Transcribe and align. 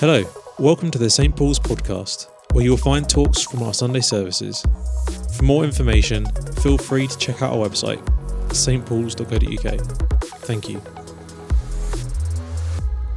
Hello, 0.00 0.24
welcome 0.58 0.90
to 0.92 0.98
the 0.98 1.10
St. 1.10 1.36
Paul's 1.36 1.58
podcast, 1.58 2.26
where 2.52 2.64
you 2.64 2.70
will 2.70 2.78
find 2.78 3.06
talks 3.06 3.42
from 3.42 3.62
our 3.62 3.74
Sunday 3.74 4.00
services. 4.00 4.64
For 5.36 5.44
more 5.44 5.62
information, 5.62 6.24
feel 6.62 6.78
free 6.78 7.06
to 7.06 7.18
check 7.18 7.42
out 7.42 7.52
our 7.52 7.68
website, 7.68 8.02
stpauls.co.uk. 8.48 9.80
Thank 10.46 10.70
you. 10.70 10.80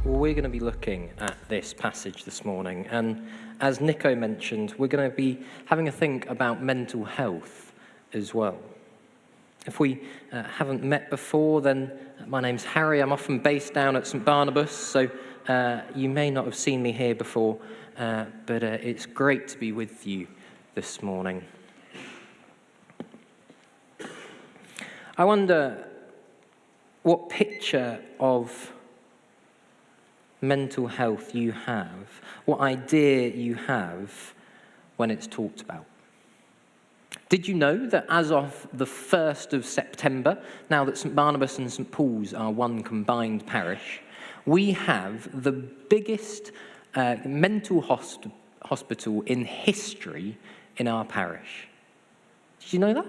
Well, 0.04 0.18
we're 0.18 0.34
going 0.34 0.42
to 0.44 0.50
be 0.50 0.60
looking 0.60 1.08
at 1.20 1.38
this 1.48 1.72
passage 1.72 2.24
this 2.24 2.44
morning, 2.44 2.86
and 2.90 3.28
as 3.62 3.80
Nico 3.80 4.14
mentioned, 4.14 4.74
we're 4.76 4.86
going 4.86 5.10
to 5.10 5.16
be 5.16 5.40
having 5.64 5.88
a 5.88 5.92
think 5.92 6.28
about 6.28 6.62
mental 6.62 7.06
health 7.06 7.72
as 8.12 8.34
well. 8.34 8.58
If 9.64 9.80
we 9.80 10.02
uh, 10.30 10.42
haven't 10.42 10.84
met 10.84 11.08
before, 11.08 11.62
then 11.62 11.90
my 12.26 12.42
name's 12.42 12.64
Harry. 12.64 13.00
I'm 13.00 13.12
often 13.12 13.38
based 13.38 13.72
down 13.72 13.96
at 13.96 14.06
St 14.06 14.22
Barnabas, 14.22 14.70
so 14.70 15.08
uh, 15.48 15.82
you 15.94 16.08
may 16.08 16.30
not 16.30 16.44
have 16.44 16.54
seen 16.54 16.82
me 16.82 16.92
here 16.92 17.14
before, 17.14 17.58
uh, 17.98 18.26
but 18.46 18.62
uh, 18.62 18.78
it's 18.82 19.06
great 19.06 19.48
to 19.48 19.58
be 19.58 19.72
with 19.72 20.06
you 20.06 20.26
this 20.74 21.02
morning. 21.02 21.44
I 25.16 25.24
wonder 25.24 25.86
what 27.02 27.28
picture 27.28 28.00
of 28.18 28.72
mental 30.40 30.86
health 30.86 31.34
you 31.34 31.52
have, 31.52 32.20
what 32.44 32.60
idea 32.60 33.28
you 33.28 33.54
have 33.54 34.34
when 34.96 35.10
it's 35.10 35.26
talked 35.26 35.60
about. 35.60 35.86
Did 37.28 37.48
you 37.48 37.54
know 37.54 37.86
that 37.86 38.06
as 38.08 38.30
of 38.30 38.68
the 38.72 38.84
1st 38.84 39.54
of 39.54 39.64
September, 39.64 40.38
now 40.70 40.84
that 40.84 40.98
St 40.98 41.14
Barnabas 41.14 41.58
and 41.58 41.72
St 41.72 41.90
Paul's 41.90 42.34
are 42.34 42.50
one 42.50 42.82
combined 42.82 43.46
parish, 43.46 44.00
we 44.46 44.72
have 44.72 45.42
the 45.42 45.52
biggest 45.52 46.52
uh, 46.94 47.16
mental 47.24 47.82
hosp- 47.82 48.30
hospital 48.62 49.22
in 49.22 49.44
history 49.44 50.36
in 50.76 50.86
our 50.86 51.04
parish? 51.04 51.66
Did 52.60 52.72
you 52.72 52.78
know 52.78 52.94
that? 52.94 53.06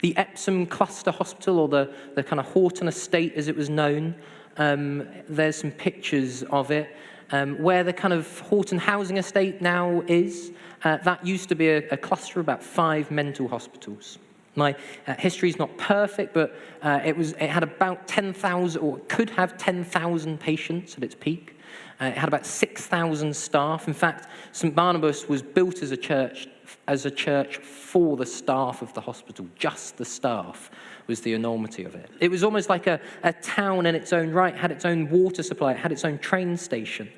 The 0.00 0.16
Epsom 0.16 0.66
Cluster 0.66 1.10
Hospital, 1.10 1.58
or 1.58 1.68
the, 1.68 1.92
the 2.14 2.22
kind 2.22 2.40
of 2.40 2.46
Horton 2.46 2.88
Estate 2.88 3.34
as 3.34 3.48
it 3.48 3.56
was 3.56 3.68
known, 3.68 4.14
um, 4.56 5.08
there's 5.28 5.56
some 5.56 5.70
pictures 5.70 6.42
of 6.44 6.70
it. 6.70 6.96
Um, 7.30 7.62
where 7.62 7.84
the 7.84 7.92
kind 7.92 8.14
of 8.14 8.40
Horton 8.40 8.78
Housing 8.78 9.18
Estate 9.18 9.60
now 9.60 10.02
is, 10.06 10.50
uh, 10.82 10.96
that 10.98 11.26
used 11.26 11.50
to 11.50 11.54
be 11.54 11.68
a, 11.68 11.88
a, 11.90 11.96
cluster 11.96 12.40
of 12.40 12.46
about 12.46 12.62
five 12.62 13.10
mental 13.10 13.46
hospitals. 13.48 14.18
My 14.54 14.74
uh, 15.06 15.14
history 15.14 15.50
is 15.50 15.58
not 15.58 15.76
perfect, 15.76 16.32
but 16.32 16.56
uh, 16.80 17.00
it, 17.04 17.14
was, 17.14 17.32
it 17.32 17.50
had 17.50 17.62
about 17.62 18.08
10,000, 18.08 18.80
or 18.80 18.98
could 19.08 19.28
have 19.30 19.58
10,000 19.58 20.40
patients 20.40 20.96
at 20.96 21.04
its 21.04 21.14
peak. 21.14 21.58
Uh, 22.00 22.06
it 22.06 22.16
had 22.16 22.28
about 22.28 22.46
6,000 22.46 23.36
staff. 23.36 23.88
In 23.88 23.94
fact, 23.94 24.28
St. 24.52 24.74
Barnabas 24.74 25.28
was 25.28 25.42
built 25.42 25.82
as 25.82 25.90
a 25.90 25.96
church 25.98 26.48
as 26.86 27.04
a 27.06 27.10
church 27.10 27.58
for 27.58 28.16
the 28.16 28.26
staff 28.26 28.82
of 28.82 28.92
the 28.94 29.00
hospital, 29.00 29.46
just 29.56 29.96
the 29.96 30.04
staff 30.04 30.70
was 31.06 31.20
the 31.20 31.32
enormity 31.34 31.84
of 31.84 31.94
it. 31.94 32.10
It 32.20 32.30
was 32.30 32.42
almost 32.42 32.68
like 32.68 32.86
a, 32.86 33.00
a 33.22 33.32
town 33.32 33.86
in 33.86 33.94
its 33.94 34.12
own 34.12 34.30
right, 34.30 34.54
had 34.54 34.70
its 34.70 34.84
own 34.84 35.08
water 35.08 35.42
supply, 35.42 35.72
it 35.72 35.78
had 35.78 35.92
its 35.92 36.04
own 36.04 36.18
train 36.18 36.56
station. 36.56 37.08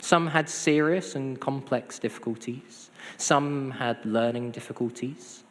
Some 0.00 0.26
had 0.26 0.48
serious 0.48 1.14
and 1.14 1.38
complex 1.38 1.98
difficulties, 1.98 2.90
some 3.16 3.70
had 3.70 4.04
learning 4.04 4.50
difficulties. 4.50 5.44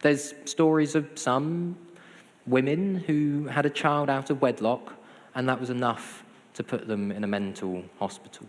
There's 0.00 0.34
stories 0.44 0.94
of 0.94 1.08
some 1.16 1.76
women 2.46 2.96
who 2.96 3.46
had 3.46 3.66
a 3.66 3.70
child 3.70 4.08
out 4.08 4.30
of 4.30 4.40
wedlock, 4.40 4.94
and 5.34 5.48
that 5.48 5.60
was 5.60 5.70
enough 5.70 6.24
to 6.54 6.62
put 6.62 6.86
them 6.86 7.10
in 7.10 7.24
a 7.24 7.26
mental 7.26 7.82
hospital. 7.98 8.46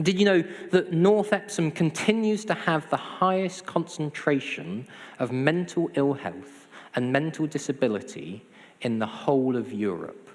Did 0.00 0.18
you 0.18 0.24
know 0.24 0.44
that 0.70 0.92
North 0.92 1.32
Epsom 1.32 1.72
continues 1.72 2.44
to 2.44 2.54
have 2.54 2.88
the 2.88 2.96
highest 2.96 3.66
concentration 3.66 4.86
of 5.18 5.32
mental 5.32 5.90
ill 5.94 6.14
health 6.14 6.68
and 6.94 7.12
mental 7.12 7.46
disability 7.46 8.44
in 8.82 9.00
the 9.00 9.06
whole 9.06 9.56
of 9.56 9.72
Europe? 9.72 10.27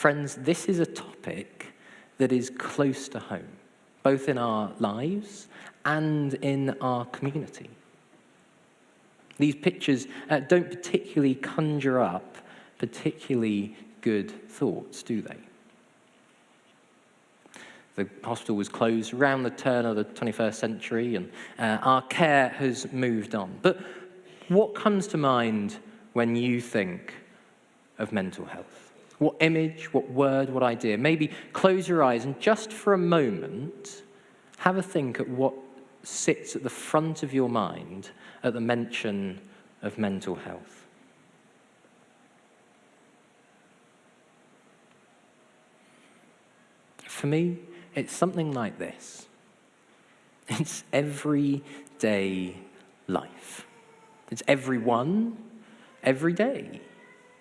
Friends, 0.00 0.36
this 0.36 0.64
is 0.64 0.78
a 0.78 0.86
topic 0.86 1.74
that 2.16 2.32
is 2.32 2.48
close 2.48 3.06
to 3.08 3.18
home, 3.18 3.50
both 4.02 4.30
in 4.30 4.38
our 4.38 4.72
lives 4.78 5.48
and 5.84 6.32
in 6.32 6.70
our 6.80 7.04
community. 7.04 7.68
These 9.36 9.56
pictures 9.56 10.06
uh, 10.30 10.40
don't 10.40 10.70
particularly 10.70 11.34
conjure 11.34 12.00
up 12.00 12.38
particularly 12.78 13.76
good 14.00 14.30
thoughts, 14.48 15.02
do 15.02 15.20
they? 15.20 15.36
The 17.96 18.08
hospital 18.24 18.56
was 18.56 18.70
closed 18.70 19.12
around 19.12 19.42
the 19.42 19.50
turn 19.50 19.84
of 19.84 19.96
the 19.96 20.06
21st 20.06 20.54
century, 20.54 21.16
and 21.16 21.30
uh, 21.58 21.76
our 21.82 22.00
care 22.00 22.48
has 22.48 22.90
moved 22.90 23.34
on. 23.34 23.58
But 23.60 23.78
what 24.48 24.74
comes 24.74 25.06
to 25.08 25.18
mind 25.18 25.76
when 26.14 26.36
you 26.36 26.62
think 26.62 27.12
of 27.98 28.12
mental 28.12 28.46
health? 28.46 28.89
What 29.20 29.36
image, 29.40 29.92
what 29.92 30.10
word, 30.10 30.48
what 30.48 30.62
idea? 30.62 30.96
Maybe 30.96 31.30
close 31.52 31.86
your 31.86 32.02
eyes 32.02 32.24
and 32.24 32.40
just 32.40 32.72
for 32.72 32.94
a 32.94 32.98
moment 32.98 34.02
have 34.56 34.78
a 34.78 34.82
think 34.82 35.20
at 35.20 35.28
what 35.28 35.52
sits 36.02 36.56
at 36.56 36.62
the 36.62 36.70
front 36.70 37.22
of 37.22 37.34
your 37.34 37.50
mind 37.50 38.10
at 38.42 38.54
the 38.54 38.60
mention 38.62 39.38
of 39.82 39.98
mental 39.98 40.36
health. 40.36 40.86
For 47.04 47.26
me, 47.26 47.58
it's 47.94 48.14
something 48.14 48.52
like 48.52 48.78
this 48.78 49.26
it's 50.48 50.82
everyday 50.94 52.56
life, 53.06 53.66
it's 54.30 54.42
everyone, 54.48 55.36
every 56.02 56.32
day. 56.32 56.80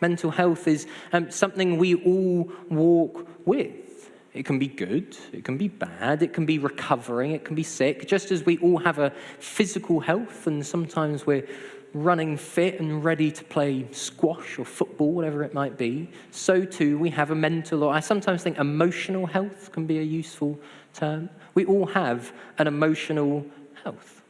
Mental 0.01 0.31
health 0.31 0.67
is 0.67 0.87
um, 1.13 1.29
something 1.29 1.77
we 1.77 1.95
all 1.95 2.51
walk 2.69 3.27
with. 3.45 4.11
It 4.33 4.45
can 4.45 4.59
be 4.59 4.67
good, 4.67 5.17
it 5.33 5.43
can 5.43 5.57
be 5.57 5.67
bad, 5.67 6.21
it 6.21 6.33
can 6.33 6.45
be 6.45 6.59
recovering, 6.59 7.31
it 7.31 7.43
can 7.43 7.55
be 7.55 7.63
sick, 7.63 8.07
just 8.07 8.31
as 8.31 8.45
we 8.45 8.59
all 8.59 8.77
have 8.77 8.99
a 8.99 9.11
physical 9.39 9.99
health 9.99 10.45
and 10.45 10.65
sometimes 10.65 11.25
we're 11.25 11.47
running 11.93 12.37
fit 12.37 12.79
and 12.79 13.03
ready 13.03 13.31
to 13.31 13.43
play 13.43 13.87
squash 13.91 14.59
or 14.59 14.65
football, 14.65 15.11
whatever 15.13 15.43
it 15.43 15.55
might 15.55 15.77
be, 15.77 16.09
so 16.29 16.63
too 16.63 16.97
we 16.99 17.09
have 17.09 17.31
a 17.31 17.35
mental, 17.35 17.83
or 17.83 17.91
I 17.91 17.99
sometimes 17.99 18.43
think 18.43 18.59
emotional 18.59 19.25
health 19.25 19.71
can 19.71 19.87
be 19.87 19.97
a 19.97 20.03
useful 20.03 20.59
term. 20.93 21.29
We 21.55 21.65
all 21.65 21.87
have 21.87 22.31
an 22.59 22.67
emotional 22.67 23.45
health. 23.83 24.21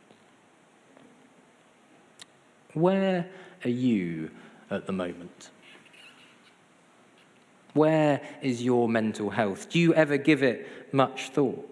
Where 2.73 3.27
are 3.65 3.69
you 3.69 4.31
at 4.71 4.85
the 4.85 4.93
moment? 4.93 5.49
Where 7.73 8.21
is 8.41 8.63
your 8.63 8.89
mental 8.89 9.29
health? 9.29 9.69
Do 9.69 9.79
you 9.79 9.93
ever 9.93 10.17
give 10.17 10.43
it 10.43 10.67
much 10.93 11.29
thought? 11.29 11.65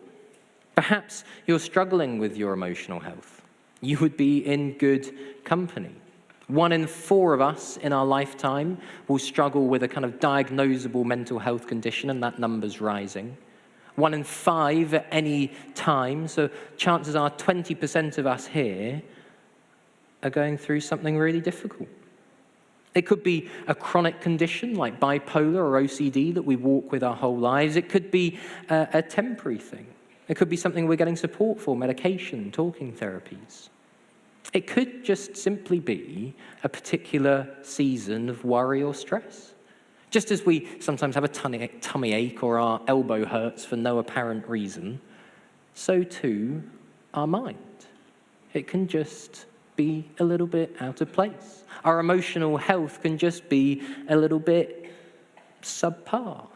Perhaps 0.75 1.23
you're 1.47 1.59
struggling 1.59 2.19
with 2.19 2.37
your 2.37 2.53
emotional 2.53 2.99
health 2.99 3.37
you 3.81 3.97
would 3.99 4.17
be 4.17 4.39
in 4.39 4.73
good 4.73 5.13
company. 5.43 5.93
One 6.47 6.71
in 6.71 6.87
four 6.87 7.33
of 7.33 7.41
us 7.41 7.77
in 7.77 7.91
our 7.91 8.05
lifetime 8.05 8.77
will 9.07 9.19
struggle 9.19 9.67
with 9.67 9.83
a 9.83 9.87
kind 9.87 10.05
of 10.05 10.19
diagnosable 10.19 11.05
mental 11.05 11.39
health 11.39 11.67
condition, 11.67 12.09
and 12.09 12.23
that 12.23 12.39
number's 12.39 12.79
rising. 12.79 13.37
One 13.95 14.13
in 14.13 14.23
five 14.23 14.93
at 14.93 15.07
any 15.11 15.51
time, 15.75 16.27
so 16.27 16.49
chances 16.77 17.15
are 17.15 17.29
20% 17.31 18.17
of 18.17 18.27
us 18.27 18.47
here 18.47 19.01
are 20.23 20.29
going 20.29 20.57
through 20.57 20.81
something 20.81 21.17
really 21.17 21.41
difficult. 21.41 21.89
It 22.97 23.05
could 23.05 23.21
be 23.21 23.47
a 23.67 23.75
chronic 23.75 24.21
condition 24.21 24.73
like 24.73 24.99
bipolar 24.99 25.57
or 25.57 25.79
OCD 25.79 26.33
that 26.33 26.41
we 26.41 26.55
walk 26.55 26.91
with 26.91 27.03
our 27.03 27.15
whole 27.15 27.37
lives. 27.37 27.75
It 27.75 27.89
could 27.89 28.09
be 28.09 28.39
a, 28.69 28.87
a 28.91 29.01
temporary 29.03 29.59
thing. 29.59 29.85
It 30.27 30.35
could 30.35 30.49
be 30.49 30.57
something 30.57 30.87
we're 30.87 30.95
getting 30.95 31.15
support 31.15 31.59
for, 31.59 31.77
medication, 31.77 32.51
talking 32.51 32.91
therapies. 32.91 33.69
It 34.51 34.65
could 34.65 35.05
just 35.05 35.37
simply 35.37 35.79
be 35.79 36.33
a 36.63 36.69
particular 36.69 37.47
season 37.61 38.29
of 38.29 38.43
worry 38.43 38.81
or 38.81 38.95
stress. 38.95 39.53
Just 40.09 40.31
as 40.31 40.43
we 40.43 40.67
sometimes 40.79 41.13
have 41.13 41.23
a 41.23 41.27
tummy 41.27 42.13
ache 42.13 42.41
or 42.41 42.57
our 42.57 42.81
elbow 42.87 43.25
hurts 43.25 43.63
for 43.63 43.75
no 43.75 43.99
apparent 43.99 44.47
reason, 44.47 44.99
so 45.75 46.01
too 46.01 46.63
our 47.13 47.27
mind. 47.27 47.57
It 48.53 48.67
can 48.67 48.87
just 48.87 49.45
be 49.77 50.09
a 50.19 50.23
little 50.23 50.47
bit 50.47 50.75
out 50.81 50.99
of 50.99 51.13
place. 51.13 51.63
Our 51.85 51.99
emotional 51.99 52.57
health 52.57 53.01
can 53.01 53.17
just 53.17 53.47
be 53.47 53.81
a 54.09 54.17
little 54.17 54.39
bit 54.39 54.91
subpar. 55.61 56.47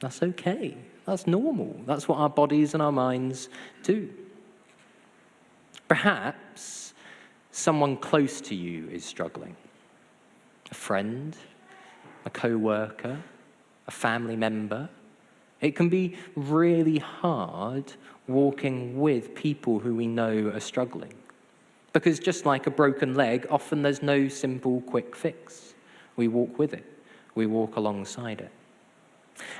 That's 0.00 0.22
okay. 0.22 0.76
That's 1.04 1.26
normal. 1.26 1.76
That's 1.86 2.08
what 2.08 2.18
our 2.18 2.30
bodies 2.30 2.72
and 2.72 2.82
our 2.82 2.92
minds 2.92 3.48
do. 3.82 4.08
Perhaps 5.88 6.94
someone 7.50 7.96
close 7.96 8.40
to 8.42 8.54
you 8.54 8.88
is 8.88 9.04
struggling 9.04 9.56
a 10.70 10.74
friend, 10.74 11.36
a 12.24 12.30
co 12.30 12.56
worker, 12.56 13.18
a 13.88 13.90
family 13.90 14.36
member. 14.36 14.88
It 15.60 15.74
can 15.74 15.88
be 15.88 16.16
really 16.36 16.98
hard 16.98 17.92
walking 18.28 19.00
with 19.00 19.34
people 19.34 19.80
who 19.80 19.96
we 19.96 20.06
know 20.06 20.52
are 20.54 20.60
struggling. 20.60 21.12
Because 21.92 22.18
just 22.18 22.46
like 22.46 22.66
a 22.66 22.70
broken 22.70 23.14
leg, 23.14 23.46
often 23.50 23.82
there's 23.82 24.02
no 24.02 24.28
simple, 24.28 24.80
quick 24.82 25.16
fix. 25.16 25.74
We 26.16 26.28
walk 26.28 26.58
with 26.58 26.72
it, 26.72 26.84
we 27.34 27.46
walk 27.46 27.76
alongside 27.76 28.40
it. 28.40 28.52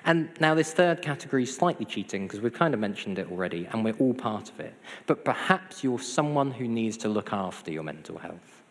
And 0.04 0.28
now, 0.40 0.54
this 0.54 0.72
third 0.72 1.02
category 1.02 1.44
is 1.44 1.54
slightly 1.54 1.84
cheating 1.84 2.26
because 2.26 2.40
we've 2.40 2.52
kind 2.52 2.74
of 2.74 2.80
mentioned 2.80 3.18
it 3.18 3.30
already 3.30 3.66
and 3.72 3.84
we're 3.84 3.94
all 3.94 4.14
part 4.14 4.50
of 4.50 4.60
it. 4.60 4.74
But 5.06 5.24
perhaps 5.24 5.82
you're 5.82 5.98
someone 5.98 6.50
who 6.50 6.68
needs 6.68 6.96
to 6.98 7.08
look 7.08 7.32
after 7.32 7.70
your 7.70 7.82
mental 7.82 8.18
health. 8.18 8.62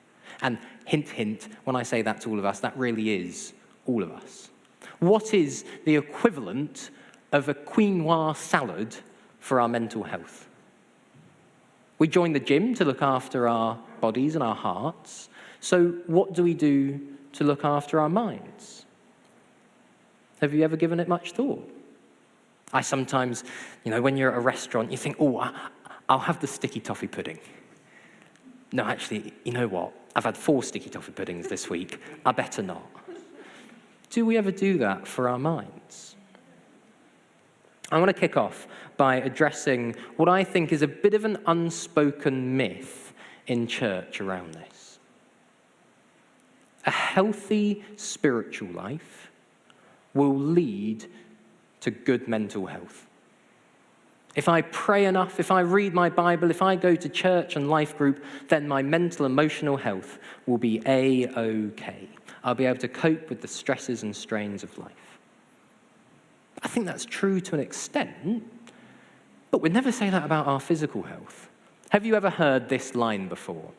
And 0.42 0.58
hint, 0.86 1.10
hint, 1.10 1.50
when 1.64 1.76
I 1.76 1.84
say 1.84 2.02
that 2.04 2.22
to 2.22 2.30
all 2.30 2.40
of 2.40 2.46
us, 2.46 2.60
that 2.60 2.78
really 2.78 3.26
is 3.26 3.54
all 3.86 4.04
of 4.04 4.12
us. 4.12 4.50
What 5.00 5.34
is 5.34 5.66
the 5.86 5.96
equivalent 5.96 6.92
of 7.32 7.50
a 7.50 7.54
quinoa 7.54 8.36
salad 8.36 8.96
for 9.40 9.60
our 9.62 9.68
mental 9.68 10.04
health? 10.04 10.49
We 12.00 12.08
join 12.08 12.34
the 12.34 12.40
gym 12.40 12.74
to 12.76 12.86
look 12.86 13.02
after 13.02 13.48
our 13.48 13.78
bodies 14.00 14.36
and 14.36 14.44
our 14.44 14.56
hearts. 14.56 15.30
So, 15.60 15.90
what 16.08 16.34
do 16.34 16.44
we 16.44 16.54
do 16.54 17.00
to 17.34 17.44
look 17.44 17.64
after 17.64 18.00
our 18.00 18.10
minds? 18.10 18.86
Have 20.42 20.54
you 20.54 20.64
ever 20.64 20.78
given 20.78 21.00
it 21.00 21.10
much 21.10 21.34
thought? 21.34 21.70
I 22.72 22.82
sometimes, 22.82 23.44
you 23.84 23.92
know, 23.92 24.02
when 24.02 24.16
you're 24.16 24.32
at 24.32 24.38
a 24.38 24.42
restaurant, 24.42 24.92
you 24.92 24.98
think, 24.98 25.18
oh, 25.20 25.52
I'll 26.08 26.20
have 26.20 26.40
the 26.40 26.48
sticky 26.48 26.80
toffee 26.80 27.08
pudding. 27.08 27.40
No, 28.72 28.84
actually, 28.84 29.34
you 29.44 29.52
know 29.52 29.68
what? 29.68 29.92
I've 30.16 30.24
had 30.24 30.38
four 30.38 30.64
sticky 30.64 30.90
toffee 30.90 31.12
puddings 31.12 31.48
this 31.48 31.70
week. 31.70 32.00
I 32.26 32.32
better 32.32 32.62
not. 32.62 32.84
Do 34.10 34.26
we 34.26 34.38
ever 34.38 34.52
do 34.52 34.78
that 34.80 35.08
for 35.08 35.28
our 35.28 35.40
minds? 35.40 36.16
I 37.92 37.98
want 37.98 38.10
to 38.10 38.20
kick 38.20 38.38
off 38.38 38.68
by 38.98 39.16
addressing 39.16 39.96
what 40.18 40.30
I 40.30 40.44
think 40.44 40.72
is 40.72 40.82
a 40.82 40.88
bit 40.88 41.14
of 41.14 41.26
an 41.26 41.38
unspoken 41.48 42.56
myth 42.56 43.14
in 43.48 43.66
church 43.68 44.22
around 44.22 44.54
this. 44.54 45.00
A 46.86 46.92
healthy 46.92 47.84
spiritual 47.96 48.70
life 48.70 49.32
will 50.14 50.38
lead 50.38 51.06
to 51.82 51.92
good 51.92 52.28
mental 52.28 52.68
health. 52.68 53.08
If 54.36 54.48
I 54.48 54.62
pray 54.62 55.06
enough, 55.06 55.40
if 55.40 55.52
I 55.52 55.62
read 55.62 55.94
my 55.94 56.10
Bible, 56.10 56.52
if 56.52 56.62
I 56.62 56.76
go 56.76 56.96
to 56.96 57.10
church 57.10 57.56
and 57.56 57.70
life 57.70 57.98
group, 57.98 58.24
then 58.48 58.68
my 58.68 58.84
mental 58.84 59.26
emotional 59.26 59.76
health 59.76 60.20
will 60.46 60.60
be 60.60 60.82
a 60.86 61.28
okay. 61.30 62.08
I'll 62.44 62.56
be 62.56 62.66
able 62.66 62.80
to 62.80 62.88
cope 62.88 63.30
with 63.30 63.42
the 63.42 63.48
stresses 63.48 64.04
and 64.04 64.16
strains 64.16 64.64
of 64.64 64.78
life. 64.78 65.09
I 66.62 66.68
think 66.68 66.86
that's 66.86 67.06
true 67.06 67.40
to 67.42 67.56
an 67.56 67.62
extent, 67.62 68.44
but 69.52 69.62
we'd 69.62 69.74
never 69.74 69.92
say 69.92 70.10
that 70.10 70.24
about 70.24 70.48
our 70.48 70.60
physical 70.60 71.04
health. 71.04 71.50
Have 71.90 72.06
you 72.06 72.16
ever 72.16 72.30
heard 72.30 72.70
this 72.70 72.96
line 72.96 73.28
before? 73.28 73.72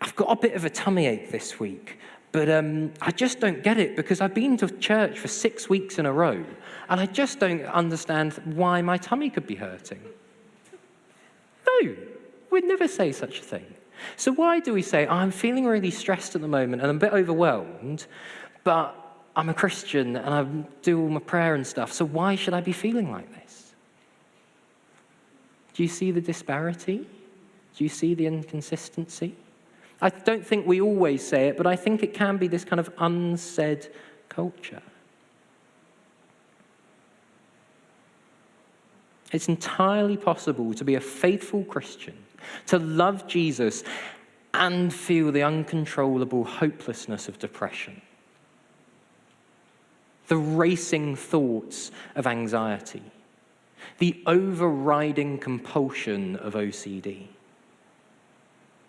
I've 0.00 0.16
got 0.16 0.30
a 0.30 0.36
bit 0.36 0.54
of 0.54 0.64
a 0.64 0.70
tummy 0.70 1.06
ache 1.06 1.30
this 1.30 1.60
week, 1.60 1.98
but 2.32 2.48
um, 2.48 2.92
I 3.00 3.10
just 3.10 3.40
don't 3.40 3.62
get 3.62 3.78
it 3.78 3.96
because 3.96 4.20
I've 4.20 4.34
been 4.34 4.56
to 4.58 4.68
church 4.68 5.18
for 5.18 5.28
six 5.28 5.68
weeks 5.68 5.98
in 5.98 6.06
a 6.06 6.12
row 6.12 6.44
and 6.88 7.00
I 7.00 7.06
just 7.06 7.38
don't 7.38 7.62
understand 7.62 8.34
why 8.44 8.82
my 8.82 8.96
tummy 8.96 9.30
could 9.30 9.46
be 9.46 9.56
hurting. 9.56 10.00
No, 11.66 11.96
we'd 12.50 12.64
never 12.64 12.88
say 12.88 13.12
such 13.12 13.40
a 13.40 13.42
thing. 13.42 13.66
So, 14.16 14.32
why 14.32 14.60
do 14.60 14.72
we 14.72 14.82
say, 14.82 15.06
oh, 15.06 15.14
I'm 15.14 15.32
feeling 15.32 15.66
really 15.66 15.90
stressed 15.90 16.34
at 16.34 16.40
the 16.40 16.48
moment 16.48 16.82
and 16.82 16.90
I'm 16.90 16.96
a 16.96 17.00
bit 17.00 17.12
overwhelmed, 17.12 18.06
but 18.62 19.07
I'm 19.38 19.48
a 19.48 19.54
Christian 19.54 20.16
and 20.16 20.34
I 20.34 20.42
do 20.82 21.00
all 21.00 21.08
my 21.08 21.20
prayer 21.20 21.54
and 21.54 21.64
stuff, 21.64 21.92
so 21.92 22.04
why 22.04 22.34
should 22.34 22.54
I 22.54 22.60
be 22.60 22.72
feeling 22.72 23.12
like 23.12 23.32
this? 23.40 23.72
Do 25.74 25.84
you 25.84 25.88
see 25.88 26.10
the 26.10 26.20
disparity? 26.20 27.06
Do 27.76 27.84
you 27.84 27.88
see 27.88 28.14
the 28.14 28.26
inconsistency? 28.26 29.36
I 30.00 30.08
don't 30.08 30.44
think 30.44 30.66
we 30.66 30.80
always 30.80 31.24
say 31.24 31.46
it, 31.46 31.56
but 31.56 31.68
I 31.68 31.76
think 31.76 32.02
it 32.02 32.14
can 32.14 32.36
be 32.36 32.48
this 32.48 32.64
kind 32.64 32.80
of 32.80 32.90
unsaid 32.98 33.86
culture. 34.28 34.82
It's 39.30 39.46
entirely 39.46 40.16
possible 40.16 40.74
to 40.74 40.84
be 40.84 40.96
a 40.96 41.00
faithful 41.00 41.62
Christian, 41.62 42.16
to 42.66 42.80
love 42.80 43.28
Jesus, 43.28 43.84
and 44.52 44.92
feel 44.92 45.30
the 45.30 45.44
uncontrollable 45.44 46.42
hopelessness 46.42 47.28
of 47.28 47.38
depression 47.38 48.02
the 50.28 50.36
racing 50.36 51.16
thoughts 51.16 51.90
of 52.14 52.26
anxiety, 52.26 53.02
the 53.98 54.22
overriding 54.26 55.38
compulsion 55.38 56.36
of 56.36 56.54
OCD. 56.54 57.26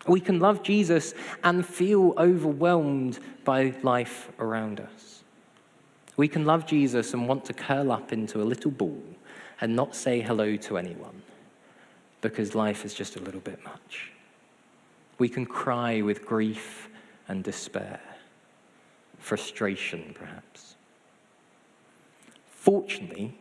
We 0.07 0.19
can 0.19 0.39
love 0.39 0.63
Jesus 0.63 1.13
and 1.43 1.65
feel 1.65 2.13
overwhelmed 2.17 3.19
by 3.43 3.73
life 3.83 4.29
around 4.39 4.79
us. 4.79 5.23
We 6.17 6.27
can 6.27 6.45
love 6.45 6.65
Jesus 6.65 7.13
and 7.13 7.27
want 7.27 7.45
to 7.45 7.53
curl 7.53 7.91
up 7.91 8.11
into 8.11 8.41
a 8.41 8.43
little 8.43 8.71
ball 8.71 9.01
and 9.61 9.75
not 9.75 9.95
say 9.95 10.21
hello 10.21 10.55
to 10.57 10.77
anyone 10.77 11.21
because 12.21 12.55
life 12.55 12.83
is 12.83 12.93
just 12.93 13.15
a 13.15 13.21
little 13.21 13.39
bit 13.39 13.63
much. 13.63 14.11
We 15.17 15.29
can 15.29 15.45
cry 15.45 16.01
with 16.01 16.25
grief 16.25 16.89
and 17.27 17.43
despair, 17.43 18.01
frustration 19.19 20.15
perhaps. 20.17 20.68
Fortunately, 22.69 23.33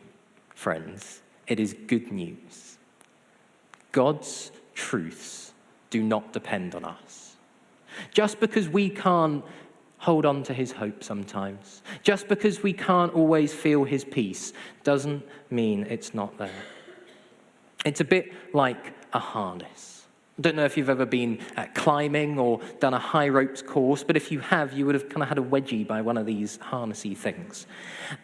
friends, 0.54 1.20
it 1.46 1.60
is 1.60 1.76
good 1.86 2.10
news. 2.10 2.78
God's 3.92 4.50
truths 4.74 5.52
do 5.90 6.02
not 6.02 6.32
depend 6.32 6.74
on 6.74 6.86
us. 6.86 7.36
Just 8.10 8.40
because 8.40 8.70
we 8.70 8.88
can't 8.88 9.44
hold 9.98 10.24
on 10.24 10.42
to 10.44 10.54
his 10.54 10.72
hope 10.72 11.04
sometimes, 11.04 11.82
just 12.02 12.26
because 12.26 12.62
we 12.62 12.72
can't 12.72 13.12
always 13.12 13.52
feel 13.52 13.84
his 13.84 14.02
peace, 14.02 14.54
doesn't 14.82 15.22
mean 15.50 15.86
it's 15.90 16.14
not 16.14 16.38
there. 16.38 16.62
It's 17.84 18.00
a 18.00 18.06
bit 18.06 18.32
like 18.54 18.94
a 19.12 19.18
harness. 19.18 19.97
Don't 20.40 20.54
know 20.54 20.64
if 20.64 20.76
you've 20.76 20.88
ever 20.88 21.04
been 21.04 21.40
uh, 21.56 21.66
climbing 21.74 22.38
or 22.38 22.60
done 22.78 22.94
a 22.94 22.98
high 22.98 23.28
ropes 23.28 23.60
course, 23.60 24.04
but 24.04 24.16
if 24.16 24.30
you 24.30 24.38
have, 24.38 24.72
you 24.72 24.86
would 24.86 24.94
have 24.94 25.08
kind 25.08 25.22
of 25.22 25.28
had 25.28 25.38
a 25.38 25.42
wedgie 25.42 25.84
by 25.84 26.00
one 26.00 26.16
of 26.16 26.26
these 26.26 26.58
harnessy 26.58 27.16
things. 27.16 27.66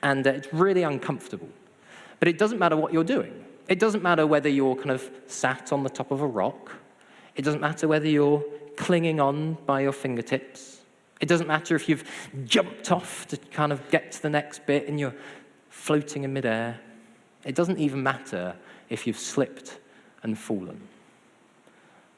And 0.03 0.25
uh, 0.25 0.31
it's 0.31 0.53
really 0.53 0.85
uncomfortable. 0.85 1.49
But 2.21 2.29
it 2.29 2.39
doesn't 2.39 2.61
matter 2.61 2.77
what 2.77 2.93
you're 2.93 3.03
doing. 3.03 3.45
It 3.69 3.81
doesn't 3.81 4.03
matter 4.03 4.29
whether 4.29 4.49
you're 4.49 4.77
kind 4.77 4.93
of 4.93 5.11
sat 5.27 5.73
on 5.73 5.83
the 5.83 5.91
top 5.91 6.13
of 6.13 6.21
a 6.21 6.27
rock. 6.27 6.71
It 7.35 7.43
doesn't 7.43 7.61
matter 7.61 7.89
whether 7.89 8.07
you're 8.07 8.45
clinging 8.77 9.19
on 9.19 9.55
by 9.67 9.81
your 9.81 9.93
fingertips. 9.93 10.83
It 11.21 11.27
doesn't 11.27 11.49
matter 11.49 11.75
if 11.75 11.89
you've 11.89 12.05
jumped 12.45 12.93
off 12.93 13.27
to 13.29 13.37
kind 13.37 13.73
of 13.73 13.91
get 13.91 14.13
to 14.13 14.23
the 14.23 14.31
next 14.31 14.67
bit 14.67 14.87
and 14.87 15.01
you're 15.01 15.15
floating 15.69 16.23
in 16.23 16.33
midair. 16.33 16.79
It 17.45 17.57
doesn't 17.57 17.79
even 17.79 18.03
matter 18.03 18.55
if 18.89 19.07
you've 19.07 19.19
slipped 19.19 19.79
and 20.23 20.39
fallen 20.39 20.81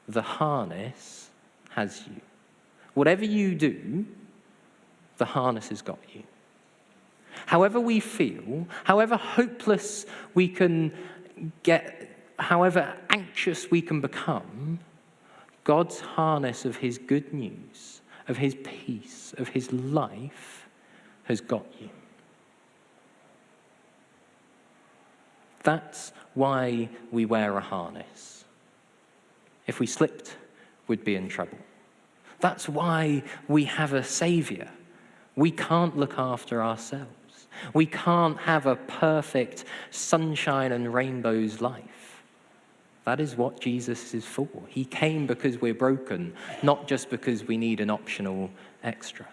the 0.09 0.23
harness 0.23 1.31
has 1.71 2.03
you. 2.07 2.21
Whatever 2.95 3.25
you 3.25 3.55
do, 3.55 4.07
the 5.19 5.25
harness 5.25 5.69
has 5.69 5.83
got 5.83 5.99
you. 6.15 6.23
However, 7.47 7.79
we 7.79 8.01
feel, 8.01 8.67
however 8.85 9.17
hopeless 9.17 10.07
we 10.35 10.49
can 10.49 10.93
get, 11.63 12.11
however 12.39 12.95
anxious 13.11 13.71
we 13.71 13.83
can 13.83 14.01
become, 14.01 14.79
God's 15.65 16.01
harness 16.01 16.65
of 16.65 16.77
His 16.77 16.97
good 16.97 17.33
news, 17.33 18.01
of 18.29 18.39
His 18.39 18.55
peace, 18.55 19.35
of 19.37 19.49
His 19.49 19.73
life 19.73 20.67
has 21.25 21.41
got 21.41 21.67
you. 21.81 21.91
That's 25.63 26.13
why 26.35 26.89
we 27.11 27.27
wear 27.27 27.57
a 27.57 27.61
harness. 27.61 28.36
If 29.67 29.81
we 29.81 29.87
slipped, 29.87 30.37
we'd 30.87 31.05
be 31.05 31.17
in 31.17 31.29
trouble. 31.29 31.59
That's 32.41 32.69
why 32.69 33.23
we 33.49 33.65
have 33.65 33.93
a 33.93 34.05
Savior. 34.05 34.69
We 35.35 35.51
can't 35.51 35.97
look 35.97 36.19
after 36.19 36.63
ourselves. 36.63 37.47
We 37.73 37.87
can't 37.87 38.39
have 38.39 38.67
a 38.67 38.77
perfect 38.77 39.65
sunshine 39.91 40.73
and 40.73 40.93
rainbows 40.93 41.61
life. 41.61 42.23
That 43.05 43.21
is 43.21 43.37
what 43.37 43.61
Jesus 43.61 44.15
is 44.15 44.25
for. 44.25 44.49
He 44.69 44.85
came 44.85 45.27
because 45.27 45.61
we're 45.61 45.75
broken, 45.75 46.35
not 46.63 46.89
just 46.89 47.09
because 47.09 47.45
we 47.45 47.57
need 47.57 47.81
an 47.81 47.89
optional 47.89 48.51
extra. 48.83 49.27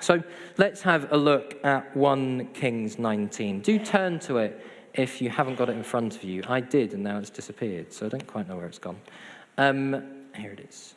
So 0.00 0.22
let's 0.56 0.82
have 0.82 1.12
a 1.12 1.16
look 1.16 1.62
at 1.64 1.96
1 1.96 2.48
Kings 2.54 2.98
19. 2.98 3.60
Do 3.60 3.78
turn 3.78 4.18
to 4.20 4.38
it 4.38 4.64
if 4.96 5.20
you 5.20 5.30
haven't 5.30 5.56
got 5.56 5.68
it 5.68 5.76
in 5.76 5.82
front 5.82 6.16
of 6.16 6.24
you. 6.24 6.42
I 6.48 6.60
did, 6.60 6.94
and 6.94 7.02
now 7.02 7.18
it's 7.18 7.30
disappeared, 7.30 7.92
so 7.92 8.06
I 8.06 8.08
don't 8.08 8.26
quite 8.26 8.48
know 8.48 8.56
where 8.56 8.66
it's 8.66 8.78
gone. 8.78 8.98
Um, 9.58 10.02
here 10.34 10.52
it 10.52 10.60
is. 10.60 10.94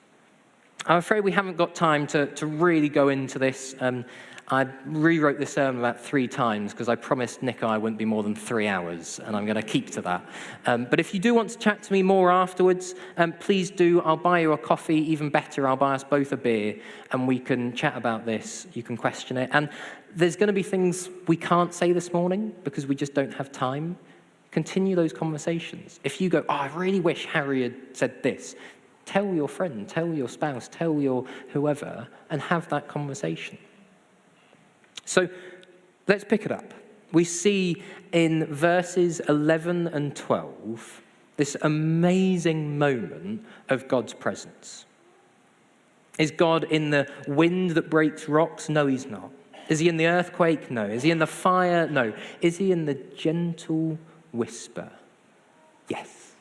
I'm 0.86 0.98
afraid 0.98 1.24
we 1.24 1.32
haven't 1.32 1.58
got 1.58 1.76
time 1.76 2.08
to, 2.08 2.28
to 2.28 2.46
really 2.46 2.90
go 2.90 3.10
into 3.10 3.38
this. 3.38 3.76
Um, 3.80 4.06
I 4.52 4.66
rewrote 4.86 5.38
this 5.38 5.54
sermon 5.54 5.80
about 5.80 6.02
three 6.02 6.28
times 6.28 6.72
because 6.72 6.90
I 6.90 6.96
promised 6.96 7.44
Nick 7.44 7.64
I 7.64 7.78
wouldn't 7.78 8.00
be 8.00 8.06
more 8.06 8.24
than 8.24 8.34
three 8.34 8.68
hours, 8.68 9.20
and 9.20 9.36
I'm 9.36 9.46
going 9.46 9.58
to 9.58 9.62
keep 9.62 9.92
to 9.92 10.02
that. 10.02 10.26
Um, 10.66 10.88
but 10.90 11.00
if 11.00 11.14
you 11.14 11.20
do 11.20 11.36
want 11.36 11.52
to 11.52 11.58
chat 11.60 11.84
to 11.84 11.94
me 11.94 12.02
more 12.02 12.32
afterwards, 12.32 12.96
um, 13.18 13.34
please 13.34 13.70
do. 13.70 14.02
I'll 14.02 14.18
buy 14.18 14.40
you 14.40 14.54
a 14.54 14.58
coffee. 14.58 14.98
Even 15.12 15.30
better, 15.30 15.68
I'll 15.68 15.76
buy 15.76 15.94
us 15.94 16.04
both 16.04 16.32
a 16.32 16.38
beer, 16.38 16.80
and 17.12 17.28
we 17.28 17.38
can 17.38 17.74
chat 17.74 17.96
about 17.96 18.26
this. 18.26 18.66
You 18.74 18.82
can 18.82 18.98
question 18.98 19.38
it. 19.38 19.52
And 19.54 19.70
there's 20.16 20.36
going 20.36 20.48
to 20.48 20.54
be 20.54 20.64
things 20.64 21.10
we 21.28 21.36
can't 21.36 21.74
say 21.74 21.92
this 21.92 22.14
morning 22.14 22.54
because 22.64 22.88
we 22.88 22.96
just 22.96 23.14
don't 23.14 23.34
have 23.34 23.52
time. 23.52 23.98
Continue 24.52 24.96
those 24.96 25.14
conversations. 25.14 26.00
If 26.04 26.20
you 26.20 26.30
go, 26.30 26.44
oh, 26.50 26.54
I 26.54 26.68
really 26.76 27.00
wish 27.00 27.26
Harry 27.26 27.64
had 27.64 27.76
said 27.94 28.24
this, 28.24 28.56
tell 29.06 29.34
your 29.34 29.48
friend, 29.48 29.88
tell 29.88 30.14
your 30.14 30.28
spouse, 30.28 30.68
tell 30.68 31.00
your 31.00 31.26
whoever, 31.50 32.08
and 32.30 32.42
have 32.42 32.68
that 32.70 32.88
conversation. 32.88 33.58
So 35.06 35.30
let's 36.08 36.24
pick 36.24 36.46
it 36.46 36.52
up. 36.52 36.74
We 37.12 37.24
see 37.24 37.84
in 38.12 38.46
verses 38.46 39.20
11 39.22 39.88
and 39.88 40.16
12 40.16 41.02
this 41.38 41.56
amazing 41.62 42.78
moment 42.78 43.46
of 43.70 43.88
God's 43.88 44.14
presence. 44.14 44.86
Is 46.18 46.32
God 46.32 46.66
in 46.66 46.90
the 46.90 47.10
wind 47.28 47.72
that 47.72 47.90
breaks 47.90 48.28
rocks? 48.28 48.68
No, 48.68 48.88
he's 48.88 49.06
not. 49.06 49.32
Is 49.70 49.80
he 49.80 49.88
in 49.88 49.98
the 49.98 50.08
earthquake? 50.08 50.70
No. 50.70 50.86
Is 50.86 51.04
he 51.04 51.12
in 51.12 51.20
the 51.20 51.28
fire? 51.28 51.88
No. 51.88 52.12
Is 52.42 52.58
he 52.58 52.72
in 52.72 52.86
the 52.86 52.96
gentle 52.96 53.98
whisper? 54.32 54.92
Yes. 55.88 56.34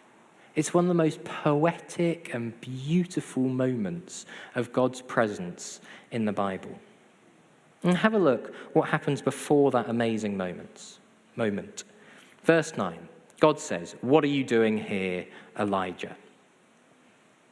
It's 0.55 0.75
one 0.75 0.85
of 0.85 0.89
the 0.89 0.95
most 0.95 1.23
poetic 1.23 2.35
and 2.35 2.59
beautiful 2.61 3.45
moments 3.45 4.27
of 4.55 4.73
God's 4.73 5.03
presence 5.03 5.81
in 6.11 6.25
the 6.25 6.33
Bible. 6.33 6.81
And 7.85 7.97
have 7.97 8.15
a 8.15 8.19
look 8.19 8.53
what 8.73 8.89
happens 8.89 9.23
before 9.23 9.71
that 9.71 9.89
amazing 9.89 10.37
moment. 10.37 10.99
Moment. 11.37 11.85
Verse 12.43 12.77
9. 12.77 13.09
God 13.41 13.61
says, 13.61 13.95
"What 14.01 14.25
are 14.25 14.29
you 14.29 14.43
doing 14.43 14.79
here, 14.79 15.27
Elijah?" 15.57 16.17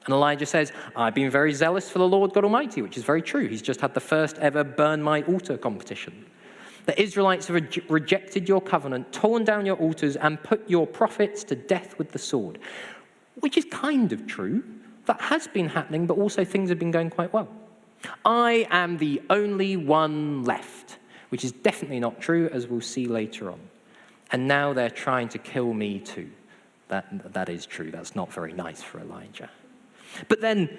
And 0.07 0.15
Elijah 0.15 0.47
says, 0.47 0.73
I've 0.95 1.15
been 1.15 1.31
very 1.31 1.53
zealous 1.53 1.91
for 1.91 1.99
the 1.99 2.07
Lord 2.07 2.33
God 2.33 2.45
Almighty, 2.45 2.81
which 2.81 2.97
is 2.97 3.03
very 3.03 3.21
true. 3.21 3.49
He's 3.49 3.63
just 3.63 3.81
had 3.81 3.93
the 3.93 4.01
first 4.01 4.39
ever 4.39 4.63
burn 4.63 5.03
my 5.03 5.23
altar 5.23 5.59
competition. 5.59 6.27
The 6.87 7.01
Israelites 7.01 7.49
have 7.49 7.57
re- 7.57 7.83
rejected 7.89 8.49
your 8.49 8.61
covenant, 8.61 9.13
torn 9.13 9.45
down 9.45 9.67
your 9.67 9.77
altars, 9.77 10.15
and 10.15 10.41
put 10.41 10.71
your 10.71 10.87
prophets 10.87 11.43
to 11.45 11.57
death 11.57 11.99
with 11.99 12.13
the 12.13 12.21
sword, 12.21 12.61
which 13.41 13.59
is 13.59 13.65
kind 13.65 14.13
of 14.13 14.27
true. 14.29 14.63
That 15.07 15.21
has 15.21 15.49
been 15.49 15.69
happening, 15.69 16.07
but 16.07 16.17
also 16.17 16.45
things 16.45 16.69
have 16.71 16.79
been 16.79 16.93
going 16.93 17.11
quite 17.11 17.33
well. 17.33 17.49
I 18.25 18.69
am 18.71 18.99
the 18.99 19.21
only 19.31 19.77
one 19.77 20.45
left, 20.45 20.99
which 21.31 21.45
is 21.45 21.51
definitely 21.51 21.99
not 21.99 22.21
true, 22.21 22.49
as 22.53 22.69
we'll 22.69 22.81
see 22.81 23.07
later 23.07 23.51
on. 23.51 23.59
And 24.31 24.47
now 24.47 24.73
they're 24.73 24.91
trying 24.91 25.29
to 25.31 25.39
kill 25.39 25.73
me 25.73 25.99
too. 25.99 26.31
That, 26.89 27.33
that 27.33 27.49
is 27.49 27.67
true. 27.67 27.91
That's 27.91 28.15
not 28.15 28.33
very 28.33 28.53
nice 28.53 28.83
for 28.83 29.01
Elijah. 29.01 29.51
But 30.29 30.41
then 30.41 30.79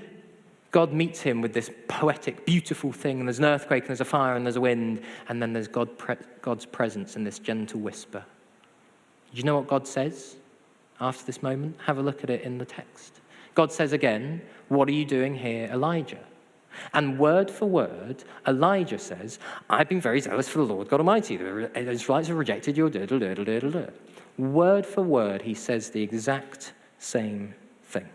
God 0.72 0.94
meets 0.94 1.22
him 1.22 1.42
with 1.42 1.54
this 1.54 1.72
poetic, 1.88 2.46
beautiful 2.46 2.92
thing, 2.92 3.20
and 3.20 3.28
there's 3.28 3.40
an 3.40 3.46
earthquake, 3.46 3.84
and 3.84 3.90
there's 3.90 4.02
a 4.02 4.06
fire, 4.06 4.36
and 4.36 4.46
there's 4.46 4.58
a 4.58 4.62
wind, 4.62 5.02
and 5.30 5.42
then 5.42 5.54
there's 5.54 5.68
God 5.68 5.98
pre- 5.98 6.16
God's 6.42 6.66
presence 6.66 7.16
in 7.16 7.24
this 7.24 7.40
gentle 7.40 7.80
whisper. 7.80 8.24
Do 9.32 9.38
you 9.38 9.44
know 9.44 9.56
what 9.56 9.68
God 9.68 9.88
says 9.88 10.36
after 11.00 11.26
this 11.26 11.42
moment? 11.42 11.78
Have 11.86 11.98
a 11.98 12.02
look 12.02 12.24
at 12.24 12.30
it 12.30 12.42
in 12.42 12.58
the 12.58 12.66
text. 12.66 13.22
God 13.56 13.72
says 13.72 13.94
again, 13.94 14.42
What 14.68 14.88
are 14.88 14.94
you 14.94 15.06
doing 15.06 15.36
here, 15.36 15.70
Elijah? 15.72 16.24
And 16.94 17.18
word 17.18 17.50
for 17.50 17.66
word, 17.66 18.24
Elijah 18.48 19.00
says, 19.00 19.40
I've 19.70 19.90
been 19.90 20.02
very 20.02 20.22
zealous 20.22 20.48
for 20.48 20.60
the 20.60 20.66
Lord 20.66 20.90
God 20.90 21.00
Almighty. 21.00 21.38
The 21.38 21.72
Israelites 21.76 22.28
have 22.28 22.38
rejected 22.38 22.78
your. 22.78 22.90
Word 24.38 24.86
for 24.86 25.02
word, 25.02 25.42
he 25.42 25.54
says 25.56 25.90
the 25.90 26.04
exact 26.04 26.74
same 27.00 27.56
thing. 27.84 28.08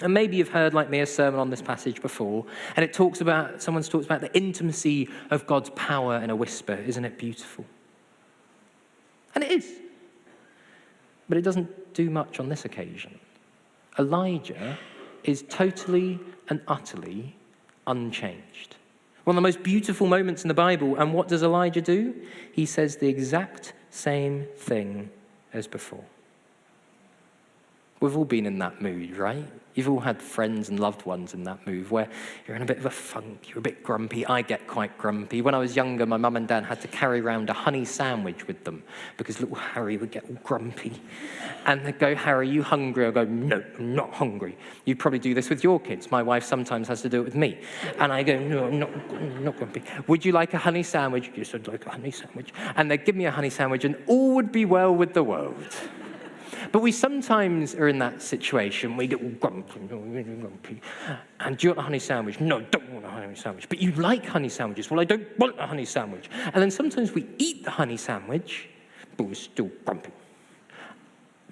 And 0.00 0.12
maybe 0.12 0.36
you've 0.36 0.48
heard, 0.48 0.74
like 0.74 0.90
me, 0.90 1.00
a 1.00 1.06
sermon 1.06 1.38
on 1.38 1.50
this 1.50 1.62
passage 1.62 2.02
before, 2.02 2.44
and 2.76 2.84
it 2.84 2.92
talks 2.92 3.20
about, 3.20 3.62
someone's 3.62 3.88
talked 3.88 4.04
about 4.04 4.20
the 4.20 4.34
intimacy 4.36 5.08
of 5.30 5.46
God's 5.46 5.70
power 5.70 6.16
in 6.16 6.30
a 6.30 6.36
whisper. 6.36 6.74
Isn't 6.74 7.04
it 7.04 7.18
beautiful? 7.18 7.64
And 9.34 9.44
it 9.44 9.52
is. 9.52 9.70
But 11.28 11.38
it 11.38 11.42
doesn't 11.42 11.94
do 11.94 12.10
much 12.10 12.40
on 12.40 12.48
this 12.48 12.64
occasion. 12.64 13.20
Elijah 13.98 14.78
is 15.24 15.44
totally 15.48 16.18
and 16.48 16.60
utterly 16.66 17.36
unchanged. 17.86 18.76
One 19.24 19.36
of 19.36 19.42
the 19.42 19.46
most 19.46 19.62
beautiful 19.62 20.06
moments 20.06 20.42
in 20.42 20.48
the 20.48 20.54
Bible. 20.54 20.96
And 20.96 21.14
what 21.14 21.28
does 21.28 21.42
Elijah 21.42 21.80
do? 21.80 22.14
He 22.52 22.66
says 22.66 22.96
the 22.96 23.08
exact 23.08 23.72
same 23.90 24.46
thing 24.56 25.10
as 25.52 25.66
before. 25.66 26.04
We've 28.02 28.16
all 28.16 28.24
been 28.24 28.46
in 28.46 28.58
that 28.58 28.82
mood, 28.82 29.16
right? 29.16 29.46
You've 29.74 29.88
all 29.88 30.00
had 30.00 30.20
friends 30.20 30.68
and 30.68 30.80
loved 30.80 31.06
ones 31.06 31.34
in 31.34 31.44
that 31.44 31.64
mood 31.64 31.88
where 31.88 32.08
you're 32.46 32.56
in 32.56 32.62
a 32.62 32.66
bit 32.66 32.78
of 32.78 32.84
a 32.84 32.90
funk, 32.90 33.48
you're 33.48 33.60
a 33.60 33.62
bit 33.62 33.84
grumpy. 33.84 34.26
I 34.26 34.42
get 34.42 34.66
quite 34.66 34.98
grumpy. 34.98 35.40
When 35.40 35.54
I 35.54 35.58
was 35.58 35.76
younger, 35.76 36.04
my 36.04 36.16
mum 36.16 36.36
and 36.36 36.48
dad 36.48 36.64
had 36.64 36.80
to 36.80 36.88
carry 36.88 37.20
around 37.20 37.48
a 37.48 37.52
honey 37.52 37.84
sandwich 37.84 38.48
with 38.48 38.64
them 38.64 38.82
because 39.18 39.40
little 39.40 39.54
Harry 39.54 39.98
would 39.98 40.10
get 40.10 40.24
all 40.24 40.36
grumpy. 40.42 41.00
And 41.64 41.86
they'd 41.86 41.98
go, 42.00 42.16
Harry, 42.16 42.48
you 42.48 42.64
hungry? 42.64 43.06
I'd 43.06 43.14
go, 43.14 43.24
no, 43.24 43.62
I'm 43.78 43.94
not 43.94 44.12
hungry. 44.12 44.58
You'd 44.84 44.98
probably 44.98 45.20
do 45.20 45.32
this 45.32 45.48
with 45.48 45.62
your 45.62 45.78
kids. 45.78 46.10
My 46.10 46.24
wife 46.24 46.42
sometimes 46.42 46.88
has 46.88 47.02
to 47.02 47.08
do 47.08 47.20
it 47.20 47.24
with 47.24 47.36
me. 47.36 47.60
And 48.00 48.12
I 48.12 48.24
go, 48.24 48.36
no, 48.36 48.64
I'm 48.66 48.80
not, 48.80 48.90
I'm 49.12 49.44
not 49.44 49.56
grumpy. 49.58 49.84
Would 50.08 50.24
you 50.24 50.32
like 50.32 50.54
a 50.54 50.58
honey 50.58 50.82
sandwich? 50.82 51.30
Yes, 51.36 51.54
I'd 51.54 51.68
like 51.68 51.86
a 51.86 51.90
honey 51.90 52.10
sandwich. 52.10 52.52
And 52.74 52.90
they'd 52.90 53.04
give 53.04 53.14
me 53.14 53.26
a 53.26 53.30
honey 53.30 53.50
sandwich 53.50 53.84
and 53.84 53.96
all 54.08 54.34
would 54.34 54.50
be 54.50 54.64
well 54.64 54.92
with 54.92 55.14
the 55.14 55.22
world. 55.22 55.72
But 56.72 56.80
we 56.80 56.90
sometimes 56.90 57.74
are 57.74 57.88
in 57.88 57.98
that 57.98 58.22
situation. 58.22 58.96
We 58.96 59.06
get 59.06 59.22
all 59.22 59.28
grumpy, 59.28 59.78
grumpy. 59.80 60.80
And 61.38 61.58
do 61.58 61.66
you 61.66 61.70
want 61.70 61.80
a 61.80 61.82
honey 61.82 61.98
sandwich? 61.98 62.40
No, 62.40 62.62
don't 62.62 62.90
want 62.90 63.04
a 63.04 63.10
honey 63.10 63.34
sandwich. 63.34 63.68
But 63.68 63.78
you 63.80 63.92
like 63.92 64.24
honey 64.24 64.48
sandwiches. 64.48 64.90
Well, 64.90 64.98
I 64.98 65.04
don't 65.04 65.38
want 65.38 65.60
a 65.60 65.66
honey 65.66 65.84
sandwich. 65.84 66.30
And 66.46 66.54
then 66.54 66.70
sometimes 66.70 67.12
we 67.12 67.28
eat 67.36 67.64
the 67.64 67.70
honey 67.70 67.98
sandwich, 67.98 68.70
but 69.18 69.24
we're 69.24 69.34
still 69.34 69.70
grumpy. 69.84 70.12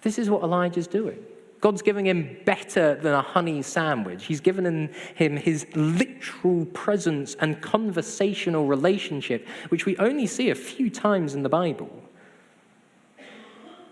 This 0.01 0.19
is 0.19 0.31
what 0.31 0.43
Elijah's 0.43 0.87
doing. 0.87 1.19
God's 1.61 1.83
giving 1.83 2.07
him 2.07 2.39
better 2.47 2.95
than 2.95 3.13
a 3.13 3.21
honey 3.21 3.61
sandwich. 3.61 4.25
He's 4.25 4.41
given 4.41 4.89
him 5.15 5.37
his 5.37 5.67
literal 5.75 6.65
presence 6.65 7.37
and 7.39 7.61
conversational 7.61 8.67
relationship, 8.67 9.47
which 9.69 9.85
we 9.85 9.99
only 9.99 10.27
see 10.27 10.49
a 10.49 10.55
few 10.55 10.89
times 10.89 11.35
in 11.35 11.43
the 11.43 11.51
Bible. 11.51 11.91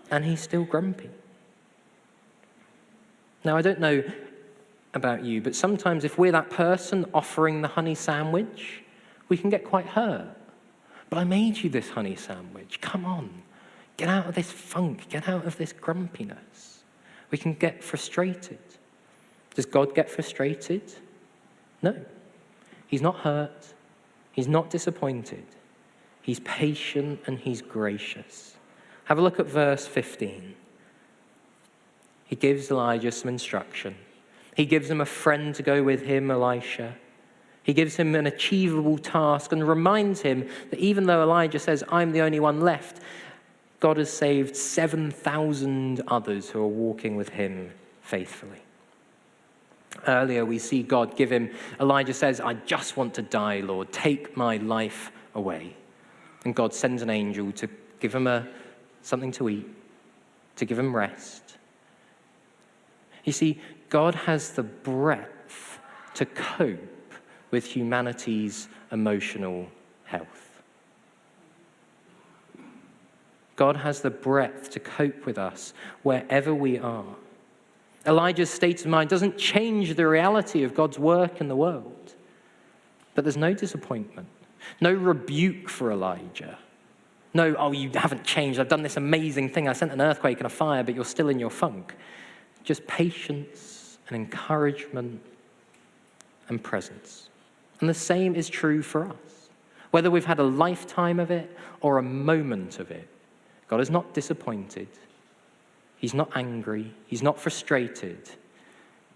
And 0.09 0.25
he's 0.25 0.41
still 0.41 0.63
grumpy. 0.63 1.11
Now, 3.43 3.55
I 3.55 3.61
don't 3.61 3.79
know 3.79 4.03
about 4.93 5.23
you, 5.23 5.41
but 5.41 5.55
sometimes 5.55 6.03
if 6.03 6.17
we're 6.17 6.31
that 6.31 6.49
person 6.49 7.05
offering 7.13 7.61
the 7.61 7.67
honey 7.67 7.95
sandwich, 7.95 8.83
we 9.29 9.37
can 9.37 9.49
get 9.49 9.63
quite 9.63 9.85
hurt. 9.85 10.35
But 11.09 11.19
I 11.19 11.23
made 11.23 11.57
you 11.57 11.69
this 11.69 11.89
honey 11.89 12.15
sandwich. 12.15 12.81
Come 12.81 13.05
on. 13.05 13.43
Get 13.97 14.09
out 14.09 14.27
of 14.27 14.35
this 14.35 14.51
funk. 14.51 15.09
Get 15.09 15.27
out 15.27 15.45
of 15.45 15.57
this 15.57 15.73
grumpiness. 15.73 16.83
We 17.31 17.37
can 17.37 17.53
get 17.53 17.83
frustrated. 17.83 18.59
Does 19.55 19.65
God 19.65 19.95
get 19.95 20.09
frustrated? 20.09 20.93
No. 21.81 21.95
He's 22.87 23.01
not 23.01 23.17
hurt. 23.17 23.73
He's 24.31 24.47
not 24.47 24.69
disappointed. 24.69 25.45
He's 26.21 26.39
patient 26.41 27.21
and 27.25 27.39
he's 27.39 27.61
gracious. 27.61 28.55
Have 29.05 29.17
a 29.17 29.21
look 29.21 29.39
at 29.39 29.47
verse 29.47 29.87
15 29.87 30.55
he 32.29 32.35
gives 32.35 32.69
Elijah 32.69 33.11
some 33.11 33.27
instruction. 33.27 33.95
He 34.55 34.67
gives 34.67 34.87
him 34.87 35.01
a 35.01 35.05
friend 35.05 35.55
to 35.55 35.63
go 35.63 35.81
with 35.81 36.03
him, 36.03 36.29
Elisha. 36.29 36.95
He 37.63 37.73
gives 37.73 37.95
him 37.95 38.13
an 38.13 38.27
achievable 38.27 38.99
task 38.99 39.51
and 39.51 39.67
reminds 39.67 40.21
him 40.21 40.47
that 40.69 40.79
even 40.79 41.07
though 41.07 41.23
Elijah 41.23 41.57
says, 41.57 41.83
I'm 41.89 42.11
the 42.11 42.21
only 42.21 42.39
one 42.39 42.61
left, 42.61 43.01
God 43.79 43.97
has 43.97 44.11
saved 44.11 44.55
7,000 44.55 46.03
others 46.07 46.51
who 46.51 46.61
are 46.61 46.67
walking 46.67 47.15
with 47.15 47.29
him 47.29 47.71
faithfully. 48.03 48.61
Earlier, 50.07 50.45
we 50.45 50.59
see 50.59 50.83
God 50.83 51.17
give 51.17 51.31
him, 51.31 51.49
Elijah 51.79 52.13
says, 52.13 52.39
I 52.39 52.53
just 52.53 52.95
want 52.95 53.15
to 53.15 53.23
die, 53.23 53.61
Lord. 53.61 53.91
Take 53.91 54.37
my 54.37 54.57
life 54.57 55.11
away. 55.33 55.75
And 56.45 56.53
God 56.53 56.75
sends 56.75 57.01
an 57.01 57.09
angel 57.09 57.51
to 57.53 57.67
give 57.99 58.13
him 58.13 58.27
a, 58.27 58.47
something 59.01 59.31
to 59.31 59.49
eat, 59.49 59.67
to 60.57 60.65
give 60.65 60.77
him 60.77 60.95
rest, 60.95 61.57
you 63.29 63.33
see, 63.33 63.61
God 63.89 64.15
has 64.15 64.51
the 64.51 64.63
breadth 64.63 65.79
to 66.15 66.25
cope 66.25 67.13
with 67.51 67.63
humanity's 67.63 68.67
emotional 68.91 69.67
health. 70.03 70.61
God 73.55 73.75
has 73.77 74.01
the 74.01 74.09
breadth 74.09 74.71
to 74.71 74.79
cope 74.79 75.27
with 75.27 75.37
us 75.37 75.73
wherever 76.01 76.55
we 76.55 76.79
are. 76.79 77.15
Elijah's 78.07 78.49
state 78.49 78.81
of 78.81 78.87
mind 78.87 79.09
doesn't 79.09 79.37
change 79.37 79.93
the 79.93 80.07
reality 80.07 80.63
of 80.63 80.73
God's 80.73 80.97
work 80.97 81.39
in 81.39 81.49
the 81.49 81.55
world. 81.55 82.15
But 83.13 83.25
there's 83.25 83.37
no 83.37 83.53
disappointment, 83.53 84.27
no 84.81 84.91
rebuke 84.91 85.69
for 85.69 85.91
Elijah. 85.91 86.57
No, 87.33 87.53
oh, 87.59 87.73
you 87.73 87.91
haven't 87.93 88.23
changed. 88.23 88.59
I've 88.59 88.69
done 88.69 88.81
this 88.81 88.97
amazing 88.97 89.49
thing. 89.49 89.67
I 89.67 89.73
sent 89.73 89.91
an 89.91 90.01
earthquake 90.01 90.37
and 90.37 90.47
a 90.47 90.49
fire, 90.49 90.83
but 90.83 90.95
you're 90.95 91.05
still 91.05 91.29
in 91.29 91.37
your 91.37 91.51
funk. 91.51 91.93
Just 92.69 92.85
patience 92.85 93.97
and 94.07 94.15
encouragement 94.15 95.19
and 96.49 96.63
presence. 96.63 97.29
And 97.79 97.89
the 97.89 97.95
same 97.95 98.35
is 98.35 98.47
true 98.47 98.83
for 98.83 99.07
us. 99.07 99.49
Whether 99.89 100.11
we've 100.11 100.23
had 100.23 100.37
a 100.37 100.43
lifetime 100.43 101.19
of 101.19 101.31
it 101.31 101.49
or 101.81 101.97
a 101.97 102.03
moment 102.03 102.77
of 102.77 102.91
it, 102.91 103.07
God 103.69 103.81
is 103.81 103.89
not 103.89 104.13
disappointed. 104.13 104.87
He's 105.97 106.13
not 106.13 106.29
angry. 106.35 106.93
He's 107.07 107.23
not 107.23 107.39
frustrated. 107.39 108.29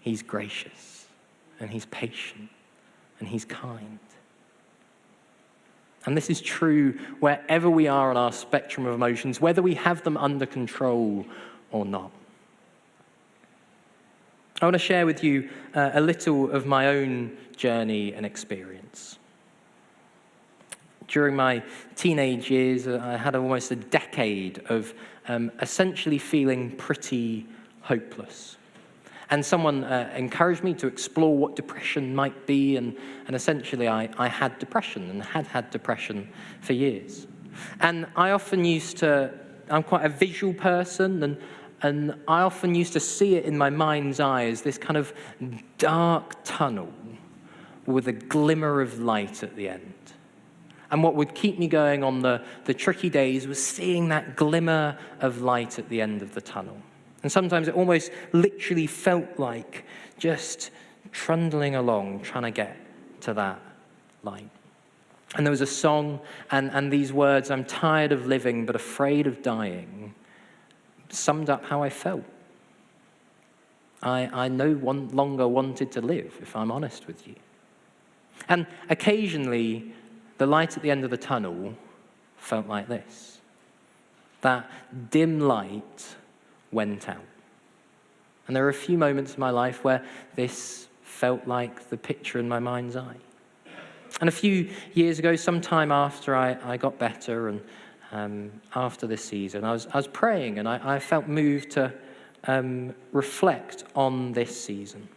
He's 0.00 0.20
gracious 0.20 1.06
and 1.60 1.70
he's 1.70 1.86
patient 1.86 2.50
and 3.20 3.28
he's 3.28 3.44
kind. 3.44 4.00
And 6.06 6.16
this 6.16 6.28
is 6.28 6.40
true 6.40 6.98
wherever 7.20 7.70
we 7.70 7.86
are 7.86 8.10
on 8.10 8.16
our 8.16 8.32
spectrum 8.32 8.84
of 8.84 8.94
emotions, 8.94 9.40
whether 9.40 9.62
we 9.62 9.74
have 9.74 10.02
them 10.02 10.16
under 10.16 10.44
control 10.44 11.24
or 11.70 11.84
not. 11.84 12.10
I 14.64 14.66
want 14.66 14.76
to 14.76 14.78
share 14.78 15.04
with 15.04 15.22
you 15.22 15.50
uh, 15.74 15.90
a 15.92 16.00
little 16.00 16.50
of 16.50 16.64
my 16.64 16.86
own 16.86 17.36
journey 17.54 18.14
and 18.14 18.24
experience. 18.24 19.18
During 21.06 21.36
my 21.36 21.62
teenage 21.96 22.50
years, 22.50 22.86
uh, 22.86 22.98
I 23.04 23.18
had 23.18 23.36
almost 23.36 23.72
a 23.72 23.76
decade 23.76 24.62
of 24.70 24.94
um, 25.28 25.52
essentially 25.60 26.16
feeling 26.16 26.70
pretty 26.76 27.46
hopeless. 27.82 28.56
And 29.28 29.44
someone 29.44 29.84
uh, 29.84 30.10
encouraged 30.16 30.64
me 30.64 30.72
to 30.76 30.86
explore 30.86 31.36
what 31.36 31.56
depression 31.56 32.14
might 32.14 32.46
be, 32.46 32.78
and, 32.78 32.96
and 33.26 33.36
essentially, 33.36 33.86
I, 33.86 34.08
I 34.16 34.28
had 34.28 34.58
depression 34.58 35.10
and 35.10 35.22
had 35.22 35.46
had 35.46 35.68
depression 35.72 36.26
for 36.62 36.72
years. 36.72 37.26
And 37.80 38.06
I 38.16 38.30
often 38.30 38.64
used 38.64 38.96
to, 38.98 39.30
I'm 39.68 39.82
quite 39.82 40.06
a 40.06 40.08
visual 40.08 40.54
person, 40.54 41.22
and, 41.22 41.36
and 41.84 42.14
I 42.26 42.40
often 42.40 42.74
used 42.74 42.94
to 42.94 43.00
see 43.00 43.34
it 43.34 43.44
in 43.44 43.58
my 43.58 43.68
mind's 43.68 44.18
eye 44.18 44.46
as 44.46 44.62
this 44.62 44.78
kind 44.78 44.96
of 44.96 45.12
dark 45.76 46.34
tunnel 46.42 46.90
with 47.84 48.08
a 48.08 48.12
glimmer 48.12 48.80
of 48.80 49.00
light 49.00 49.42
at 49.42 49.54
the 49.54 49.68
end. 49.68 49.92
And 50.90 51.02
what 51.02 51.14
would 51.14 51.34
keep 51.34 51.58
me 51.58 51.68
going 51.68 52.02
on 52.02 52.20
the, 52.20 52.42
the 52.64 52.72
tricky 52.72 53.10
days 53.10 53.46
was 53.46 53.62
seeing 53.62 54.08
that 54.08 54.34
glimmer 54.34 54.96
of 55.20 55.42
light 55.42 55.78
at 55.78 55.90
the 55.90 56.00
end 56.00 56.22
of 56.22 56.32
the 56.32 56.40
tunnel. 56.40 56.78
And 57.22 57.30
sometimes 57.30 57.68
it 57.68 57.74
almost 57.74 58.10
literally 58.32 58.86
felt 58.86 59.38
like 59.38 59.84
just 60.16 60.70
trundling 61.12 61.74
along, 61.74 62.22
trying 62.22 62.44
to 62.44 62.50
get 62.50 62.78
to 63.20 63.34
that 63.34 63.60
light. 64.22 64.48
And 65.36 65.44
there 65.44 65.50
was 65.50 65.60
a 65.60 65.66
song, 65.66 66.20
and, 66.50 66.70
and 66.70 66.90
these 66.90 67.12
words, 67.12 67.50
I'm 67.50 67.66
tired 67.66 68.12
of 68.12 68.24
living 68.24 68.64
but 68.64 68.74
afraid 68.74 69.26
of 69.26 69.42
dying, 69.42 70.14
summed 71.08 71.50
up 71.50 71.64
how 71.64 71.82
I 71.82 71.90
felt. 71.90 72.24
I, 74.02 74.28
I 74.32 74.48
no 74.48 74.74
one 74.74 75.08
longer 75.08 75.48
wanted 75.48 75.90
to 75.92 76.00
live, 76.00 76.36
if 76.42 76.54
I'm 76.54 76.70
honest 76.70 77.06
with 77.06 77.26
you. 77.26 77.34
And 78.48 78.66
occasionally, 78.90 79.92
the 80.38 80.46
light 80.46 80.76
at 80.76 80.82
the 80.82 80.90
end 80.90 81.04
of 81.04 81.10
the 81.10 81.16
tunnel 81.16 81.74
felt 82.36 82.66
like 82.66 82.88
this. 82.88 83.40
That 84.42 84.70
dim 85.10 85.40
light 85.40 86.16
went 86.70 87.08
out. 87.08 87.24
And 88.46 88.54
there 88.54 88.66
are 88.66 88.70
a 88.70 88.74
few 88.74 88.98
moments 88.98 89.34
in 89.34 89.40
my 89.40 89.50
life 89.50 89.84
where 89.84 90.04
this 90.34 90.88
felt 91.02 91.46
like 91.46 91.88
the 91.88 91.96
picture 91.96 92.38
in 92.38 92.48
my 92.48 92.58
mind's 92.58 92.96
eye. 92.96 93.16
And 94.20 94.28
a 94.28 94.32
few 94.32 94.70
years 94.92 95.18
ago, 95.18 95.34
sometime 95.34 95.90
after 95.90 96.36
I, 96.36 96.56
I 96.62 96.76
got 96.76 96.98
better 96.98 97.48
and 97.48 97.62
um, 98.14 98.52
after 98.74 99.06
this 99.06 99.24
season, 99.24 99.64
I 99.64 99.72
was, 99.72 99.86
I 99.92 99.96
was 99.96 100.06
praying 100.06 100.58
and 100.58 100.68
I, 100.68 100.96
I 100.96 100.98
felt 101.00 101.26
moved 101.26 101.72
to 101.72 101.92
um, 102.44 102.94
reflect 103.12 103.84
on 103.94 104.32
this 104.32 104.64
season 104.64 105.08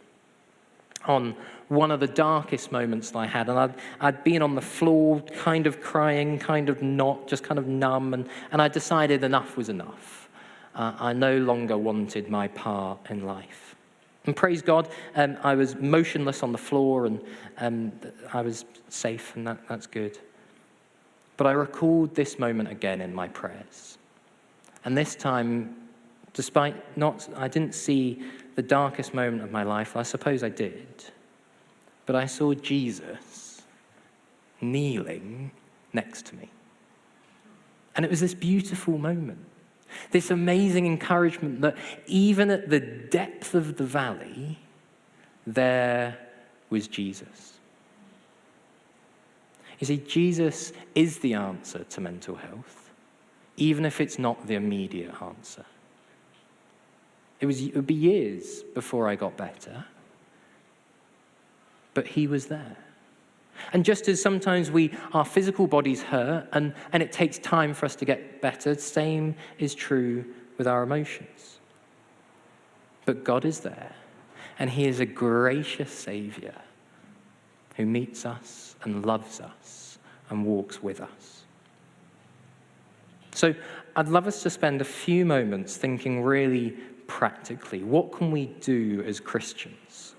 on 1.06 1.36
one 1.68 1.90
of 1.90 2.00
the 2.00 2.06
darkest 2.06 2.72
moments 2.72 3.10
that 3.12 3.18
I 3.18 3.26
had. 3.26 3.48
And 3.48 3.58
I'd, 3.58 3.74
I'd 4.00 4.24
been 4.24 4.42
on 4.42 4.54
the 4.54 4.60
floor, 4.60 5.20
kind 5.20 5.66
of 5.66 5.80
crying, 5.80 6.38
kind 6.38 6.68
of 6.68 6.82
not, 6.82 7.28
just 7.28 7.44
kind 7.44 7.58
of 7.58 7.66
numb. 7.68 8.14
And, 8.14 8.28
and 8.50 8.60
I 8.60 8.68
decided 8.68 9.22
enough 9.22 9.56
was 9.56 9.68
enough. 9.68 10.28
Uh, 10.74 10.94
I 10.98 11.12
no 11.12 11.38
longer 11.38 11.78
wanted 11.78 12.28
my 12.28 12.48
part 12.48 12.98
in 13.10 13.24
life. 13.24 13.76
And 14.26 14.34
praise 14.34 14.60
God, 14.60 14.88
um, 15.14 15.38
I 15.42 15.54
was 15.54 15.76
motionless 15.76 16.42
on 16.42 16.52
the 16.52 16.58
floor 16.58 17.06
and 17.06 17.22
um, 17.58 17.92
I 18.32 18.42
was 18.42 18.64
safe, 18.88 19.34
and 19.36 19.46
that, 19.46 19.66
that's 19.68 19.86
good. 19.86 20.18
But 21.38 21.46
I 21.46 21.52
recalled 21.52 22.14
this 22.14 22.38
moment 22.38 22.70
again 22.70 23.00
in 23.00 23.14
my 23.14 23.28
prayers. 23.28 23.96
And 24.84 24.98
this 24.98 25.14
time, 25.14 25.74
despite 26.34 26.96
not, 26.98 27.26
I 27.36 27.48
didn't 27.48 27.74
see 27.74 28.22
the 28.56 28.62
darkest 28.62 29.14
moment 29.14 29.44
of 29.44 29.52
my 29.52 29.62
life? 29.62 29.96
I 29.96 30.02
suppose 30.02 30.42
I 30.42 30.48
did. 30.48 31.04
But 32.06 32.16
I 32.16 32.26
saw 32.26 32.54
Jesus 32.54 33.62
kneeling 34.60 35.52
next 35.92 36.26
to 36.26 36.34
me. 36.36 36.50
And 37.94 38.04
it 38.04 38.10
was 38.10 38.18
this 38.18 38.34
beautiful 38.34 38.98
moment, 38.98 39.44
this 40.10 40.32
amazing 40.32 40.86
encouragement 40.86 41.60
that 41.60 41.76
even 42.08 42.50
at 42.50 42.68
the 42.68 42.80
depth 42.80 43.54
of 43.54 43.76
the 43.76 43.84
valley, 43.84 44.58
there 45.46 46.18
was 46.70 46.88
Jesus. 46.88 47.57
You 49.78 49.86
see, 49.86 49.98
Jesus 49.98 50.72
is 50.94 51.18
the 51.18 51.34
answer 51.34 51.84
to 51.84 52.00
mental 52.00 52.36
health, 52.36 52.90
even 53.56 53.84
if 53.84 54.00
it's 54.00 54.18
not 54.18 54.46
the 54.46 54.54
immediate 54.54 55.14
answer. 55.22 55.64
It, 57.40 57.46
was, 57.46 57.60
it 57.60 57.74
would 57.74 57.86
be 57.86 57.94
years 57.94 58.64
before 58.74 59.08
I 59.08 59.14
got 59.14 59.36
better. 59.36 59.84
But 61.94 62.08
He 62.08 62.26
was 62.26 62.46
there. 62.46 62.76
And 63.72 63.84
just 63.84 64.08
as 64.08 64.20
sometimes 64.20 64.70
we, 64.70 64.92
our 65.12 65.24
physical 65.24 65.66
bodies 65.66 66.02
hurt 66.02 66.48
and, 66.52 66.74
and 66.92 67.02
it 67.02 67.12
takes 67.12 67.38
time 67.38 67.74
for 67.74 67.86
us 67.86 67.96
to 67.96 68.04
get 68.04 68.40
better, 68.40 68.74
the 68.74 68.80
same 68.80 69.34
is 69.58 69.74
true 69.74 70.24
with 70.56 70.66
our 70.66 70.82
emotions. 70.82 71.58
But 73.04 73.24
God 73.24 73.44
is 73.44 73.60
there, 73.60 73.94
and 74.58 74.70
He 74.70 74.86
is 74.86 75.00
a 75.00 75.06
gracious 75.06 75.90
Savior 75.90 76.54
who 77.78 77.86
meets 77.86 78.26
us 78.26 78.76
and 78.82 79.06
loves 79.06 79.40
us 79.40 79.98
and 80.28 80.44
walks 80.44 80.82
with 80.82 81.00
us. 81.00 81.44
So 83.32 83.54
I'd 83.96 84.08
love 84.08 84.26
us 84.26 84.42
to 84.42 84.50
spend 84.50 84.82
a 84.82 84.84
few 84.84 85.24
moments 85.24 85.76
thinking 85.78 86.22
really 86.22 86.76
practically? 87.06 87.82
What 87.82 88.12
can 88.12 88.30
we 88.30 88.46
do 88.60 89.02
as 89.06 89.18
Christians? 89.18 90.14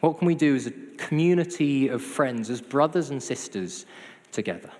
What 0.00 0.18
can 0.18 0.26
we 0.26 0.34
do 0.34 0.54
as 0.54 0.66
a 0.66 0.70
community 0.96 1.88
of 1.88 2.02
friends, 2.02 2.48
as 2.48 2.60
brothers 2.60 3.10
and 3.10 3.22
sisters 3.22 3.86
together? 4.32 4.70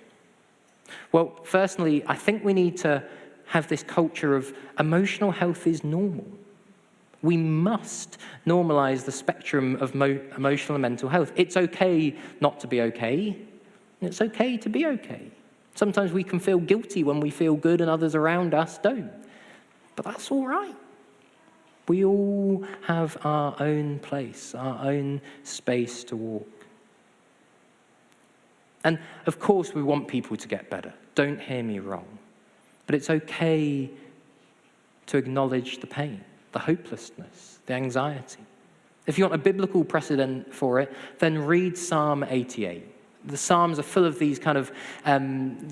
Well, 1.11 1.39
firstly, 1.43 2.03
I 2.07 2.15
think 2.15 2.43
we 2.43 2.53
need 2.53 2.77
to 2.77 3.03
have 3.45 3.67
this 3.67 3.83
culture 3.83 4.35
of 4.35 4.55
emotional 4.79 5.31
health 5.31 5.67
is 5.67 5.83
normal. 5.83 6.27
We 7.21 7.37
must 7.37 8.17
normalize 8.47 9.05
the 9.05 9.11
spectrum 9.11 9.75
of 9.75 9.93
mo- 9.93 10.19
emotional 10.35 10.75
and 10.75 10.81
mental 10.81 11.09
health. 11.09 11.31
It's 11.35 11.55
okay 11.55 12.15
not 12.39 12.59
to 12.61 12.67
be 12.67 12.81
okay. 12.81 13.37
It's 14.01 14.21
okay 14.21 14.57
to 14.57 14.69
be 14.69 14.87
okay. 14.87 15.31
Sometimes 15.75 16.11
we 16.11 16.23
can 16.23 16.39
feel 16.39 16.59
guilty 16.59 17.03
when 17.03 17.19
we 17.19 17.29
feel 17.29 17.55
good 17.55 17.81
and 17.81 17.89
others 17.89 18.15
around 18.15 18.53
us 18.53 18.77
don't. 18.79 19.11
But 19.95 20.05
that's 20.05 20.31
all 20.31 20.47
right. 20.47 20.75
We 21.87 22.05
all 22.05 22.65
have 22.87 23.17
our 23.23 23.55
own 23.59 23.99
place, 23.99 24.55
our 24.55 24.85
own 24.85 25.21
space 25.43 26.03
to 26.05 26.15
walk. 26.15 26.47
And 28.83 28.99
of 29.25 29.39
course, 29.39 29.73
we 29.73 29.83
want 29.83 30.07
people 30.07 30.37
to 30.37 30.47
get 30.47 30.69
better. 30.69 30.93
Don't 31.15 31.39
hear 31.39 31.63
me 31.63 31.79
wrong. 31.79 32.17
But 32.85 32.95
it's 32.95 33.09
okay 33.09 33.89
to 35.07 35.17
acknowledge 35.17 35.79
the 35.79 35.87
pain, 35.87 36.23
the 36.51 36.59
hopelessness, 36.59 37.59
the 37.65 37.73
anxiety. 37.73 38.43
If 39.07 39.17
you 39.17 39.23
want 39.23 39.35
a 39.35 39.39
biblical 39.39 39.83
precedent 39.83 40.53
for 40.53 40.79
it, 40.79 40.93
then 41.19 41.39
read 41.39 41.77
Psalm 41.77 42.23
88. 42.27 42.87
The 43.25 43.37
Psalms 43.37 43.77
are 43.77 43.83
full 43.83 44.05
of 44.05 44.17
these 44.17 44.39
kind 44.39 44.57
of 44.57 44.71
um, 45.05 45.67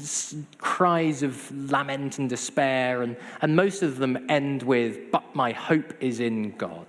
cries 0.60 1.24
of 1.24 1.72
lament 1.72 2.20
and 2.20 2.30
despair, 2.30 3.02
and, 3.02 3.18
and 3.42 3.56
most 3.56 3.82
of 3.82 3.98
them 3.98 4.26
end 4.30 4.64
with, 4.64 5.12
But 5.12 5.36
my 5.36 5.52
hope 5.52 5.94
is 6.00 6.20
in 6.20 6.52
God. 6.58 6.86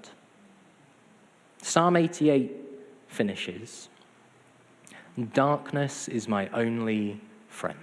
Psalm 1.63 1.97
88 1.97 2.53
finishes 3.09 3.89
Darkness 5.33 6.09
is 6.09 6.29
my 6.29 6.49
only 6.51 7.21
friend. 7.49 7.77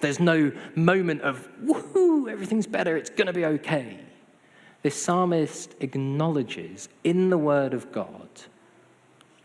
There's 0.00 0.20
no 0.20 0.52
moment 0.74 1.22
of, 1.22 1.48
woohoo, 1.64 2.30
everything's 2.30 2.66
better, 2.66 2.96
it's 2.96 3.10
going 3.10 3.28
to 3.28 3.32
be 3.32 3.44
okay. 3.44 4.00
This 4.82 5.00
psalmist 5.00 5.76
acknowledges 5.80 6.88
in 7.04 7.30
the 7.30 7.38
Word 7.38 7.72
of 7.72 7.92
God, 7.92 8.28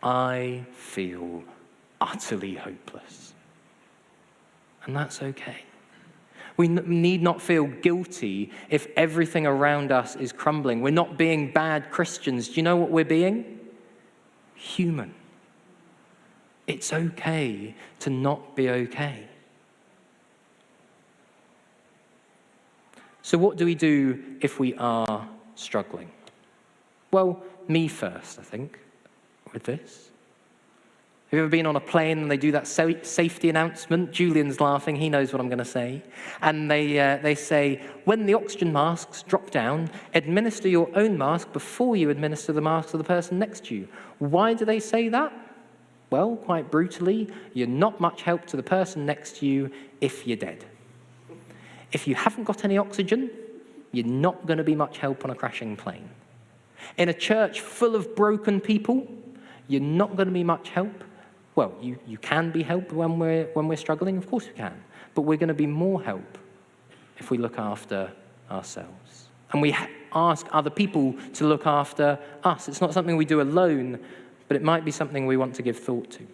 I 0.02 0.65
feel 0.73 1.43
utterly 2.02 2.56
hopeless. 2.56 3.34
And 4.86 4.95
that's 4.95 5.21
okay. 5.21 5.63
We 6.56 6.67
need 6.67 7.21
not 7.21 7.39
feel 7.39 7.67
guilty 7.67 8.52
if 8.69 8.88
everything 8.95 9.45
around 9.45 9.91
us 9.91 10.15
is 10.15 10.32
crumbling. 10.32 10.82
We're 10.82 10.89
not 10.89 11.17
being 11.17 11.52
bad 11.52 11.91
Christians. 11.91 12.47
Do 12.47 12.56
you 12.56 12.63
know 12.63 12.76
what 12.76 12.89
we're 12.89 13.06
being? 13.06 13.60
Human. 14.56 15.13
It's 16.65 16.91
okay 16.91 17.76
to 18.00 18.10
not 18.10 18.56
be 18.56 18.69
okay. 18.69 19.28
So, 23.28 23.38
what 23.38 23.58
do 23.58 23.66
we 23.66 23.76
do 23.76 24.24
if 24.40 24.58
we 24.58 24.74
are 24.76 25.28
struggling? 25.56 26.10
Well, 27.12 27.44
me 27.68 27.90
first, 27.90 28.40
I 28.40 28.42
think, 28.42 28.80
with 29.52 29.63
this. 29.63 30.12
Have 31.26 31.38
you 31.38 31.40
ever 31.40 31.50
been 31.50 31.66
on 31.66 31.76
a 31.76 31.82
plane 31.82 32.20
and 32.20 32.32
they 32.32 32.38
do 32.38 32.54
that 32.54 32.66
safety 32.68 33.50
announcement? 33.50 34.13
Julian's 34.13 34.62
laughing, 34.62 34.96
he 34.96 35.10
knows 35.10 35.34
what 35.34 35.42
I'm 35.42 35.50
going 35.50 35.58
to 35.58 35.66
say. 35.66 36.04
And 36.42 36.72
they, 36.72 36.98
uh, 36.98 37.18
they 37.18 37.36
say, 37.36 37.82
when 38.06 38.26
the 38.28 38.34
oxygen 38.34 38.72
masks 38.72 39.24
drop 39.24 39.52
down, 39.52 39.90
administer 40.13 40.70
your 40.70 40.90
own 40.96 41.18
mask 41.18 41.52
before 41.52 41.98
you 41.98 42.10
administer 42.10 42.54
the 42.54 42.62
mask 42.62 42.92
to 42.92 42.98
the 42.98 43.04
person 43.04 43.38
next 43.38 43.66
to 43.66 43.76
you. 43.76 43.90
Why 44.20 44.54
do 44.54 44.63
they 44.63 44.80
say 44.80 45.10
that? 45.10 45.34
Well, 46.12 46.38
quite 46.38 46.72
brutally, 46.72 47.28
you're 47.54 47.68
not 47.68 48.00
much 48.00 48.22
help 48.22 48.46
to 48.46 48.56
the 48.56 48.63
person 48.63 49.06
next 49.06 49.36
to 49.40 49.46
you 49.46 49.70
if 50.00 50.26
you're 50.26 50.38
dead. 50.38 50.63
If 51.91 52.08
you 52.08 52.15
haven't 52.15 52.43
got 52.43 52.65
any 52.65 52.78
oxygen, 52.78 53.30
you're 53.91 54.06
not 54.06 54.45
going 54.45 54.58
to 54.58 54.63
be 54.63 54.76
much 54.76 54.97
help 54.97 55.23
on 55.23 55.32
a 55.32 55.36
crashing 55.36 55.76
plane. 55.76 56.10
In 56.97 57.10
a 57.10 57.13
church 57.13 57.62
full 57.62 57.95
of 57.95 58.15
broken 58.15 58.60
people, 58.60 59.08
you're 59.67 59.82
not 59.82 60.15
going 60.15 60.28
to 60.28 60.34
be 60.34 60.43
much 60.43 60.69
help. 60.69 61.04
Well, 61.56 61.73
you, 61.82 61.97
you 62.06 62.17
can 62.17 62.52
be 62.52 62.63
helped 62.63 62.91
when 62.91 63.17
we're, 63.19 63.45
when 63.54 63.67
we're 63.67 63.78
struggling, 63.78 64.17
of 64.17 64.30
course 64.30 64.47
we 64.47 64.54
can. 64.54 64.84
But 65.15 65.21
we're 65.21 65.38
going 65.38 65.47
to 65.47 65.54
be 65.54 65.67
more 65.67 66.02
help 66.02 66.38
if 67.17 67.32
we 67.32 67.38
look 67.38 67.58
after 67.58 68.12
ourselves. 68.52 69.30
And 69.52 69.62
we 69.62 69.76
ask 70.13 70.45
other 70.52 70.69
people 70.69 71.15
to 71.34 71.47
look 71.47 71.65
after 71.65 72.19
us. 72.43 72.67
It's 72.67 72.82
not 72.82 72.93
something 72.93 73.17
we 73.17 73.26
do 73.26 73.41
alone, 73.41 74.00
but 74.47 74.56
it 74.56 74.63
might 74.63 74.86
be 74.86 74.91
something 74.91 75.26
we 75.26 75.38
want 75.38 75.56
to 75.56 75.62
give 75.62 75.80
thought 75.80 76.12
to 76.12 76.28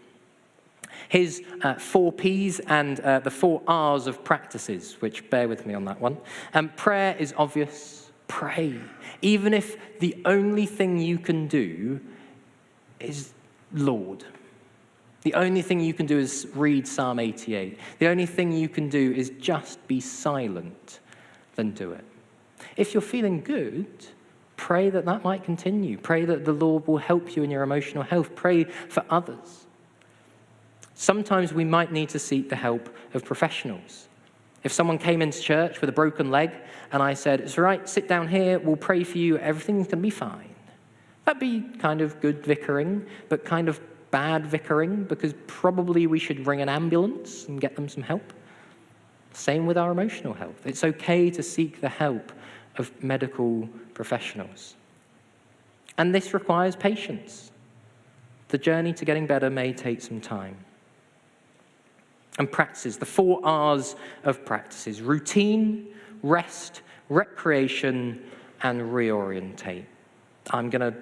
his 1.10 1.44
uh, 1.62 1.76
four 1.76 2.12
P's 2.12 2.60
and 2.62 3.00
uh, 3.00 3.20
the 3.20 3.32
four 3.32 3.62
R's 3.68 4.08
of 4.08 4.24
practices, 4.24 4.98
which 5.00 5.30
bear 5.30 5.48
with 5.48 5.66
me 5.66 5.74
on 5.74 5.86
that 5.86 6.00
one. 6.00 6.18
Um, 6.54 6.70
prayer 6.70 7.16
is 7.18 7.34
obvious. 7.38 8.12
Pray. 8.28 8.80
Even 9.22 9.54
if 9.54 9.78
the 10.00 10.16
only 10.26 10.66
thing 10.66 10.98
you 11.00 11.18
can 11.18 11.48
do 11.48 12.00
is 13.00 13.34
Lord. 13.74 14.26
The 15.24 15.34
only 15.36 15.62
thing 15.62 15.80
you 15.80 15.94
can 15.94 16.06
do 16.06 16.20
is 16.20 16.48
read 16.54 16.88
Psalm 16.88 17.20
88. 17.20 17.80
The 18.00 18.08
only 18.08 18.26
thing 18.26 18.52
you 18.52 18.68
can 18.68 18.90
do 18.90 19.14
is 19.14 19.32
just 19.40 19.86
be 19.88 20.02
silent, 20.02 21.00
then 21.56 21.72
do 21.72 21.92
it. 21.92 22.04
If 22.76 22.94
you're 22.94 23.02
feeling 23.02 23.42
good, 23.42 23.88
pray 24.58 24.90
that 24.90 25.06
that 25.06 25.24
might 25.24 25.44
continue. 25.44 25.98
Pray 25.98 26.26
that 26.26 26.44
the 26.44 26.52
Lord 26.52 26.88
will 26.88 26.98
help 26.98 27.36
you 27.36 27.44
in 27.44 27.52
your 27.52 27.64
emotional 27.64 28.04
health. 28.04 28.36
Pray 28.36 28.66
for 28.66 29.06
others. 29.10 29.63
Sometimes 31.04 31.54
we 31.54 31.66
might 31.66 31.92
need 31.92 32.08
to 32.10 32.18
seek 32.18 32.48
the 32.48 32.56
help 32.56 32.90
of 33.14 33.26
professionals. 33.26 34.08
If 34.64 34.72
someone 34.72 34.98
came 34.98 35.22
into 35.22 35.42
church 35.42 35.82
with 35.82 35.90
a 35.90 35.94
broken 35.94 36.32
leg 36.32 36.52
and 36.94 37.04
I 37.04 37.14
said, 37.14 37.42
It's 37.42 37.58
all 37.58 37.66
right, 37.66 37.90
sit 37.90 38.08
down 38.08 38.30
here, 38.30 38.58
we'll 38.58 38.78
pray 38.78 39.04
for 39.04 39.18
you, 39.18 39.38
everything's 39.38 39.88
going 39.88 39.98
to 40.02 40.04
be 40.04 40.10
fine. 40.10 40.56
That'd 41.26 41.42
be 41.42 41.60
kind 41.78 42.00
of 42.00 42.22
good 42.22 42.46
vicaring, 42.46 43.06
but 43.28 43.44
kind 43.44 43.68
of 43.68 43.82
bad 44.12 44.46
vicaring 44.46 45.04
because 45.04 45.34
probably 45.46 46.08
we 46.08 46.20
should 46.20 46.48
ring 46.48 46.62
an 46.62 46.70
ambulance 46.70 47.50
and 47.50 47.60
get 47.60 47.76
them 47.76 47.90
some 47.90 48.04
help. 48.04 48.32
Same 49.34 49.66
with 49.66 49.78
our 49.78 49.92
emotional 49.92 50.34
health. 50.34 50.66
It's 50.66 50.86
okay 50.86 51.30
to 51.32 51.44
seek 51.44 51.82
the 51.82 51.90
help 51.90 52.32
of 52.78 53.04
medical 53.04 53.68
professionals. 53.94 54.76
And 55.98 56.16
this 56.16 56.34
requires 56.34 56.78
patience. 56.78 57.52
The 58.48 58.58
journey 58.58 58.94
to 58.94 59.04
getting 59.04 59.28
better 59.28 59.50
may 59.50 59.74
take 59.74 60.02
some 60.02 60.22
time 60.22 60.56
and 62.40 62.52
practices, 62.52 62.98
the 62.98 63.06
four 63.06 63.40
R's 63.44 63.96
of 64.24 64.46
practices 64.46 65.02
routine, 65.02 65.88
rest, 66.22 66.82
recreation, 67.10 68.24
and 68.62 68.82
reorientate. 68.82 69.86
I'm 70.52 70.70
going 70.70 70.94
to 70.94 70.98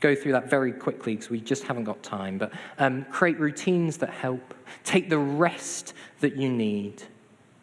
go 0.00 0.14
through 0.14 0.32
that 0.32 0.50
very 0.50 0.72
quickly 0.72 1.14
because 1.14 1.30
we 1.30 1.40
just 1.40 1.64
haven't 1.64 1.84
got 1.84 2.02
time, 2.02 2.36
but 2.36 2.52
um, 2.78 3.04
create 3.10 3.38
routines 3.38 3.96
that 3.98 4.10
help, 4.10 4.54
take 4.84 5.08
the 5.08 5.18
rest 5.18 5.94
that 6.20 6.36
you 6.36 6.50
need. 6.50 7.02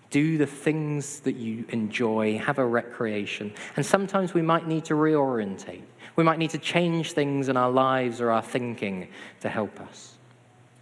Do 0.10 0.40
the 0.40 0.48
things 0.48 1.20
that 1.20 1.36
you 1.36 1.66
enjoy, 1.70 2.40
have 2.40 2.58
a 2.58 2.66
recreation. 2.66 3.54
And 3.76 3.86
sometimes 3.86 4.34
we 4.34 4.42
might 4.42 4.68
need 4.68 4.86
to 4.86 4.96
reorientate. 4.96 5.84
We 6.16 6.24
might 6.24 6.40
need 6.40 6.50
to 6.52 6.58
change 6.58 7.12
things 7.12 7.48
in 7.48 7.56
our 7.56 7.70
lives 7.70 8.20
or 8.20 8.32
our 8.32 8.42
thinking 8.42 9.10
to 9.42 9.50
help 9.50 9.80
us. 9.80 10.18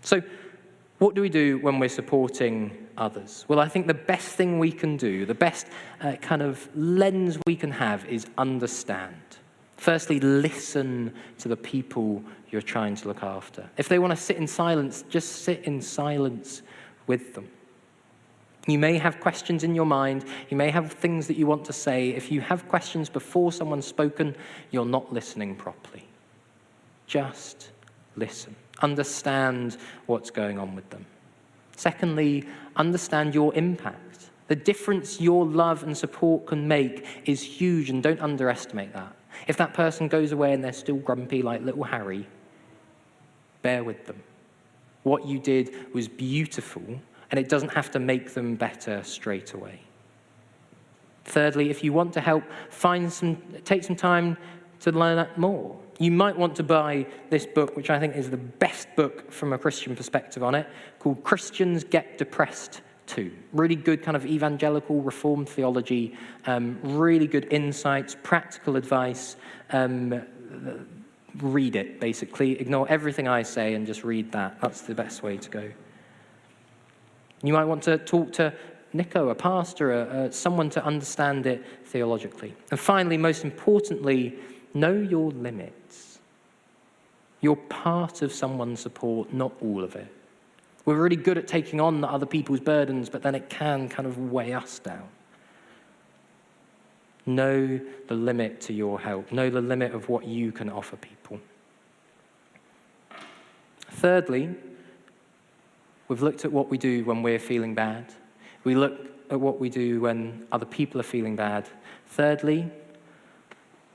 So, 0.02 0.22
what 1.00 1.14
do 1.14 1.22
we 1.22 1.30
do 1.30 1.60
when 1.60 1.80
we're 1.80 1.90
supporting 1.90 2.88
others? 2.98 3.46
Well, 3.48 3.60
I 3.60 3.68
think 3.68 3.88
the 3.88 3.94
best 3.94 4.30
thing 4.30 4.58
we 4.58 4.72
can 4.72 4.98
do, 4.98 5.26
the 5.26 5.36
best 5.36 5.68
uh, 6.02 6.16
kind 6.16 6.42
of 6.42 6.68
lens 6.76 7.38
we 7.46 7.56
can 7.56 7.72
have 7.72 8.06
is 8.06 8.26
understand. 8.38 9.16
Firstly, 9.76 10.20
listen 10.20 11.14
to 11.38 11.48
the 11.48 11.56
people 11.56 12.24
you're 12.50 12.64
trying 12.64 12.96
to 12.96 13.08
look 13.08 13.22
after. 13.22 13.70
If 13.78 13.88
they 13.90 14.00
want 14.00 14.12
to 14.12 14.18
sit 14.18 14.38
in 14.38 14.48
silence, 14.48 15.04
just 15.08 15.44
sit 15.44 15.66
in 15.66 15.82
silence 15.82 16.64
with 17.06 17.36
them. 17.36 17.48
You 18.66 18.80
may 18.80 18.98
have 18.98 19.20
questions 19.20 19.64
in 19.64 19.76
your 19.76 19.86
mind. 19.86 20.26
You 20.50 20.58
may 20.58 20.72
have 20.72 20.92
things 20.92 21.28
that 21.28 21.38
you 21.38 21.46
want 21.46 21.64
to 21.66 21.74
say. 21.74 22.10
If 22.10 22.32
you 22.32 22.42
have 22.42 22.68
questions 22.68 23.08
before 23.08 23.52
someone's 23.52 23.86
spoken, 23.86 24.36
you're 24.72 24.86
not 24.86 25.14
listening 25.14 25.56
properly. 25.56 26.06
Just 27.06 27.70
listen. 28.16 28.56
Understand 28.82 29.78
what's 30.06 30.30
going 30.30 30.60
on 30.60 30.76
with 30.76 30.90
them. 30.90 31.06
Secondly, 31.76 32.44
understand 32.76 33.34
your 33.34 33.54
impact. 33.56 34.30
The 34.48 34.56
difference 34.56 35.20
your 35.20 35.46
love 35.46 35.84
and 35.84 35.96
support 35.96 36.48
can 36.48 36.68
make 36.68 37.06
is 37.26 37.42
huge, 37.42 37.90
and 37.90 38.02
don't 38.02 38.22
underestimate 38.22 38.94
that. 38.94 39.14
If 39.48 39.58
that 39.58 39.74
person 39.74 40.08
goes 40.08 40.32
away 40.32 40.54
and 40.54 40.64
they're 40.64 40.74
still 40.74 40.96
grumpy 40.96 41.42
like 41.42 41.62
little 41.62 41.84
Harry, 41.84 42.26
bear 43.62 43.84
with 43.84 44.06
them. 44.06 44.24
What 45.04 45.26
you 45.26 45.40
did 45.40 45.94
was 45.94 46.08
beautiful, 46.08 46.84
and 47.30 47.40
it 47.40 47.50
doesn't 47.50 47.74
have 47.74 47.92
to 47.92 48.00
make 48.00 48.34
them 48.34 48.56
better 48.56 49.04
straight 49.04 49.54
away. 49.54 49.82
Thirdly, 51.26 51.70
if 51.70 51.84
you 51.84 51.92
want 51.92 52.14
to 52.14 52.22
help, 52.22 52.44
find 52.70 53.12
some, 53.12 53.36
take 53.66 53.84
some 53.84 53.98
time 53.98 54.38
to 54.80 54.92
learn 54.92 55.28
more. 55.36 55.78
You 56.00 56.12
might 56.12 56.38
want 56.38 56.56
to 56.58 56.64
buy 56.64 57.08
this 57.30 57.46
book, 57.46 57.76
which 57.76 57.90
I 57.90 58.00
think 58.00 58.16
is 58.16 58.30
the 58.30 58.38
best 58.38 58.88
book 58.96 59.32
from 59.32 59.54
a 59.54 59.58
Christian 59.58 59.96
perspective 59.96 60.44
on 60.44 60.54
it, 60.54 60.68
called 61.00 61.24
Christians 61.24 61.84
Get 61.84 62.18
Depressed 62.18 62.82
Too. 63.08 63.32
Really 63.52 63.76
good 63.76 64.04
kind 64.04 64.16
of 64.16 64.26
evangelical 64.26 65.02
reformed 65.02 65.50
theology, 65.50 66.16
um, 66.46 66.80
really 66.84 67.26
good 67.26 67.48
insights, 67.52 68.16
practical 68.22 68.76
advice. 68.76 69.38
Um, 69.72 70.22
read 71.42 71.76
it, 71.76 72.00
basically. 72.00 72.60
Ignore 72.60 72.88
everything 72.90 73.28
I 73.28 73.44
say 73.44 73.74
and 73.74 73.86
just 73.86 74.04
read 74.04 74.32
that. 74.32 74.60
That's 74.62 74.82
the 74.82 74.96
best 74.96 75.24
way 75.24 75.38
to 75.38 75.50
go. 75.50 75.72
You 77.44 77.54
might 77.54 77.66
want 77.66 77.84
to 77.84 77.98
talk 78.00 78.34
to 78.34 78.54
Nico, 78.94 79.30
a 79.30 79.36
pastor, 79.36 79.94
a, 79.94 80.26
a, 80.26 80.32
someone 80.32 80.70
to 80.72 80.84
understand 80.84 81.46
it 81.46 81.64
theologically. 81.86 82.56
And 82.72 82.80
finally, 82.80 83.18
most 83.18 83.44
importantly, 83.44 84.40
know 84.80 84.94
your 84.94 85.32
limits. 85.32 86.20
You're 87.42 87.56
part 87.56 88.22
of 88.22 88.32
someone's 88.32 88.80
support, 88.80 89.34
not 89.34 89.54
all 89.62 89.84
of 89.84 89.96
it. 89.96 90.12
We're 90.86 91.02
really 91.02 91.18
good 91.18 91.38
at 91.38 91.48
taking 91.48 91.82
on 91.82 92.04
other 92.04 92.26
people's 92.26 92.62
burdens, 92.62 93.10
but 93.10 93.22
then 93.22 93.36
it 93.36 93.50
can 93.50 93.90
kind 93.90 94.08
of 94.08 94.32
weigh 94.32 94.54
us 94.54 94.80
down. 94.80 95.08
Know 97.26 97.80
the 98.08 98.16
limit 98.16 98.62
to 98.62 98.74
your 98.74 99.00
help, 99.00 99.32
know 99.32 99.50
the 99.50 99.62
limit 99.62 99.94
of 99.94 100.08
what 100.08 100.26
you 100.26 100.52
can 100.54 100.70
offer 100.70 100.96
people. 100.96 101.40
Thirdly, 103.90 104.56
we've 106.08 106.22
looked 106.22 106.46
at 106.46 106.52
what 106.52 106.70
we 106.70 106.78
do 106.78 107.04
when 107.04 107.22
we're 107.22 107.40
feeling 107.40 107.76
bad. 107.76 108.14
We 108.64 108.76
look 108.76 108.98
at 109.30 109.40
what 109.40 109.60
we 109.60 109.70
do 109.70 110.00
when 110.00 110.48
other 110.52 110.66
people 110.66 111.02
are 111.02 111.04
feeling 111.04 111.36
bad. 111.36 111.68
Thirdly, 112.08 112.72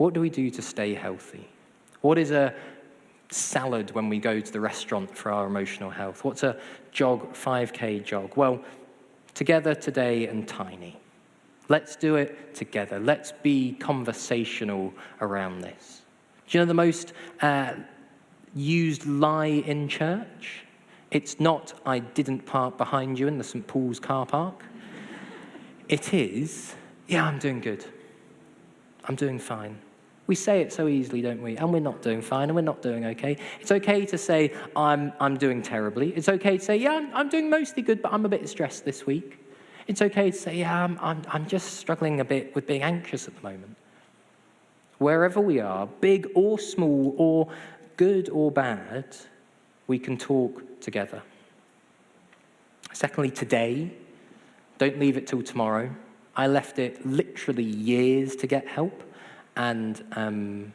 what 0.03 0.15
do 0.15 0.21
we 0.21 0.31
do 0.31 0.51
to 0.51 0.61
stay 0.61 0.95
healthy? 0.95 1.49
What 2.01 2.19
is 2.19 2.33
a 2.33 2.53
salad 3.31 3.93
when 3.93 4.09
we 4.09 4.19
go 4.19 4.41
to 4.41 4.53
the 4.53 4.59
restaurant 4.59 5.17
for 5.17 5.31
our 5.31 5.47
emotional 5.47 5.91
health? 5.91 6.25
What's 6.25 6.43
a 6.43 6.59
jog, 6.91 7.35
5K 7.35 8.05
jog? 8.05 8.37
Well, 8.37 8.61
together 9.35 9.77
today 9.77 10.27
and 10.27 10.49
tiny. 10.49 10.99
Let's 11.69 11.95
do 11.95 12.17
it 12.17 12.53
together. 12.53 12.99
Let's 12.99 13.31
be 13.45 13.77
conversational 13.79 14.93
around 15.21 15.61
this. 15.61 16.03
Do 16.49 16.59
you 16.59 16.63
know 16.63 16.67
the 16.67 16.75
most 16.75 17.13
uh, 17.41 17.75
used 18.57 19.07
lie 19.07 19.63
in 19.65 19.87
church? 19.87 20.65
It's 21.13 21.39
not, 21.39 21.75
I 21.87 22.01
didn't 22.01 22.45
park 22.45 22.77
behind 22.77 23.21
you 23.21 23.29
in 23.29 23.39
the 23.39 23.45
St. 23.45 23.65
Paul's 23.69 24.01
car 24.01 24.27
park. 24.27 24.65
It 25.89 26.13
is, 26.13 26.75
yeah, 27.07 27.25
I'm 27.25 27.39
doing 27.39 27.61
good. 27.61 27.85
I'm 29.05 29.15
doing 29.15 29.39
fine. 29.39 29.79
We 30.27 30.35
say 30.35 30.61
it 30.61 30.73
so 30.73 30.87
easily, 30.87 31.21
don't 31.21 31.43
we? 31.43 31.57
And 31.57 31.73
we're 31.73 31.81
not 31.81 32.01
doing 32.01 32.23
fine 32.23 32.49
and 32.49 32.55
we're 32.55 32.63
not 32.63 32.81
doing 32.81 33.05
okay. 33.07 33.37
It's 33.61 33.73
okay 33.73 34.07
to 34.07 34.17
say, 34.17 34.55
I'm, 34.77 35.13
I'm 35.19 35.37
doing 35.37 35.63
terribly. 35.63 36.11
It's 36.11 36.29
okay 36.29 36.59
to 36.59 36.65
say, 36.65 36.77
yeah, 36.77 36.93
I'm, 36.93 37.15
I'm 37.15 37.29
doing 37.29 37.51
mostly 37.51 37.83
good, 37.83 38.01
but 38.01 38.13
I'm 38.13 38.25
a 38.25 38.29
bit 38.29 38.49
stressed 38.49 38.85
this 38.85 39.05
week. 39.05 39.39
It's 39.89 40.01
okay 40.01 40.31
to 40.31 40.37
say, 40.37 40.59
yeah, 40.59 40.85
I'm, 40.85 40.99
I'm, 41.01 41.23
I'm 41.29 41.47
just 41.47 41.75
struggling 41.75 42.21
a 42.21 42.25
bit 42.25 42.55
with 42.55 42.67
being 42.67 42.83
anxious 42.83 43.27
at 43.27 43.35
the 43.35 43.43
moment. 43.43 43.77
Wherever 44.99 45.41
we 45.41 45.59
are, 45.59 45.89
big 46.01 46.29
or 46.37 46.59
small, 46.59 47.15
or 47.19 47.49
good 47.97 48.29
or 48.31 48.53
bad, 48.53 49.17
we 49.89 49.99
can 49.99 50.17
talk 50.17 50.81
together. 50.81 51.23
Secondly, 52.93 53.31
today, 53.31 53.91
don't 54.79 54.99
leave 55.01 55.17
it 55.17 55.27
till 55.27 55.43
tomorrow. 55.43 55.91
I 56.37 56.47
left 56.47 56.79
it 56.79 57.05
literally 57.05 57.65
years 57.65 58.37
to 58.37 58.47
get 58.47 58.69
help, 58.69 59.03
and 59.57 60.05
um, 60.17 60.73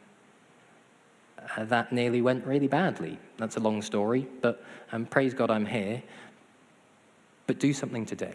uh, 1.56 1.64
that 1.64 1.92
nearly 1.92 2.22
went 2.22 2.46
really 2.46 2.68
badly. 2.68 3.18
That's 3.36 3.56
a 3.56 3.60
long 3.60 3.82
story, 3.82 4.26
but 4.40 4.64
um, 4.92 5.06
praise 5.06 5.34
God 5.34 5.50
I'm 5.50 5.66
here. 5.66 6.02
But 7.46 7.58
do 7.58 7.72
something 7.72 8.04
today. 8.04 8.34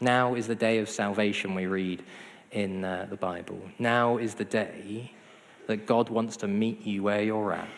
Now 0.00 0.34
is 0.34 0.46
the 0.46 0.54
day 0.54 0.78
of 0.78 0.88
salvation, 0.88 1.54
we 1.54 1.66
read 1.66 2.04
in 2.52 2.84
uh, 2.84 3.06
the 3.10 3.16
Bible. 3.16 3.60
Now 3.78 4.18
is 4.18 4.34
the 4.34 4.44
day 4.44 5.12
that 5.66 5.86
God 5.86 6.08
wants 6.08 6.36
to 6.38 6.48
meet 6.48 6.84
you 6.84 7.02
where 7.02 7.22
you're 7.22 7.52
at 7.52 7.68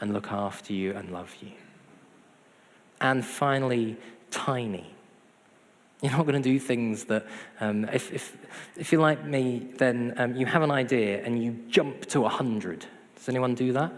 and 0.00 0.12
look 0.12 0.30
after 0.30 0.72
you 0.72 0.94
and 0.94 1.10
love 1.10 1.34
you. 1.40 1.52
And 3.00 3.24
finally, 3.24 3.96
tiny. 4.30 4.94
You're 6.02 6.12
not 6.12 6.26
going 6.26 6.42
to 6.42 6.48
do 6.48 6.58
things 6.58 7.04
that, 7.04 7.26
um, 7.60 7.84
if, 7.86 8.12
if, 8.12 8.36
if 8.76 8.90
you're 8.90 9.02
like 9.02 9.24
me, 9.24 9.68
then 9.76 10.14
um, 10.16 10.34
you 10.34 10.46
have 10.46 10.62
an 10.62 10.70
idea 10.70 11.22
and 11.22 11.42
you 11.42 11.58
jump 11.68 12.06
to 12.06 12.22
100. 12.22 12.86
Does 13.16 13.28
anyone 13.28 13.54
do 13.54 13.72
that? 13.74 13.92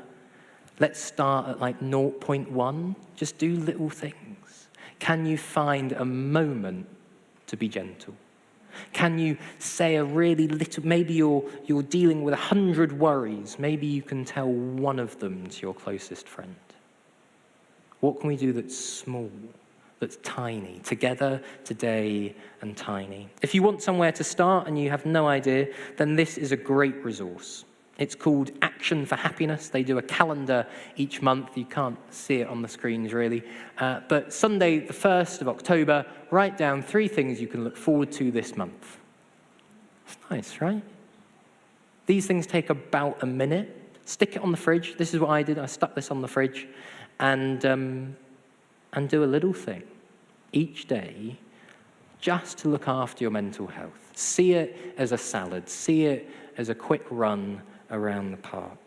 Let's 0.81 1.01
start 1.01 1.49
at 1.49 1.61
like 1.61 1.81
0.1. 1.81 2.97
Just 3.15 3.39
do 3.39 3.55
little 3.55 3.89
things. 3.89 4.69
Can 4.99 5.27
you 5.27 5.39
find 5.39 5.93
a 5.93 6.05
moment 6.05 6.87
to 7.47 7.57
be 7.57 7.69
gentle? 7.69 8.15
Can 8.93 9.19
you 9.19 9.37
say 9.59 9.97
a 9.97 10.05
really 10.05 10.49
little, 10.49 10.85
maybe 10.85 11.15
you're, 11.15 11.45
you're 11.67 11.83
dealing 11.83 12.23
with 12.23 12.35
a 12.35 12.39
hundred 12.39 12.99
worries, 12.99 13.59
maybe 13.59 13.87
you 13.87 14.03
can 14.03 14.25
tell 14.25 14.49
one 14.49 14.99
of 14.99 15.19
them 15.19 15.47
to 15.47 15.63
your 15.63 15.75
closest 15.75 16.27
friend. 16.27 16.57
What 18.01 18.19
can 18.21 18.29
we 18.29 18.37
do 18.37 18.53
that's 18.53 18.77
small, 18.77 19.31
that's 20.03 20.17
tiny, 20.25 20.81
together, 20.83 21.41
today, 21.63 22.35
and 22.61 22.77
tiny? 22.77 23.29
If 23.41 23.55
you 23.55 23.63
want 23.63 23.83
somewhere 23.83 24.11
to 24.11 24.25
start 24.25 24.67
and 24.67 24.77
you 24.77 24.91
have 24.91 25.07
no 25.07 25.29
idea, 25.29 25.69
then 25.97 26.17
this 26.17 26.37
is 26.37 26.51
a 26.51 26.57
great 26.57 27.05
resource. 27.05 27.65
It's 27.99 28.17
called 28.17 28.51
Action 28.63 29.07
for 29.07 29.15
Happiness. 29.15 29.69
They 29.69 29.85
do 29.85 29.99
a 29.99 30.03
calendar 30.03 30.67
each 30.97 31.23
month. 31.23 31.57
You 31.57 31.67
can't 31.67 31.97
see 32.13 32.41
it 32.41 32.49
on 32.49 32.63
the 32.63 32.67
screens 32.67 33.13
really. 33.13 33.45
Uh, 33.79 34.01
but 34.09 34.33
Sunday, 34.33 34.81
the 34.81 34.93
1st 34.93 35.41
of 35.41 35.49
October, 35.49 36.05
write 36.33 36.59
down 36.59 36.83
three 36.83 37.07
things 37.07 37.41
you 37.41 37.47
can 37.47 37.63
look 37.63 37.77
forward 37.77 38.11
to 38.13 38.33
this 38.33 38.57
month. 38.57 38.99
It's 40.09 40.17
nice, 40.29 40.61
right? 40.61 40.83
These 42.07 42.27
things 42.27 42.49
take 42.49 42.71
about 42.71 43.23
a 43.23 43.27
minute. 43.27 43.79
Stick 44.05 44.35
it 44.35 44.43
on 44.43 44.51
the 44.51 44.57
fridge. 44.57 44.97
This 44.99 45.15
is 45.15 45.21
what 45.21 45.31
I 45.31 45.45
did. 45.45 45.61
I 45.61 45.67
stuck 45.67 45.95
this 45.95 46.11
on 46.11 46.23
the 46.23 46.29
fridge 46.29 46.67
and, 47.21 47.65
um, 47.65 48.17
and 48.95 49.09
do 49.09 49.23
a 49.23 49.27
little 49.27 49.53
thing 49.53 49.85
each 50.53 50.87
day 50.87 51.37
just 52.21 52.59
to 52.59 52.69
look 52.69 52.87
after 52.89 53.25
your 53.25 53.31
mental 53.31 53.67
health. 53.67 54.13
See 54.15 54.53
it 54.53 54.95
as 54.97 55.13
a 55.13 55.19
salad, 55.19 55.69
see 55.69 56.07
it 56.07 56.29
as 56.57 56.69
a 56.69 56.75
quick 56.75 57.05
run 57.11 57.61
around 57.91 58.31
the 58.31 58.37
park. 58.37 58.79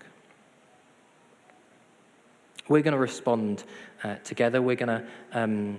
We're 2.68 2.82
going 2.82 2.94
to 2.94 2.98
respond 2.98 3.64
uh, 4.04 4.16
together. 4.24 4.62
We're 4.62 4.76
going 4.76 5.02
to 5.02 5.06
um, 5.34 5.78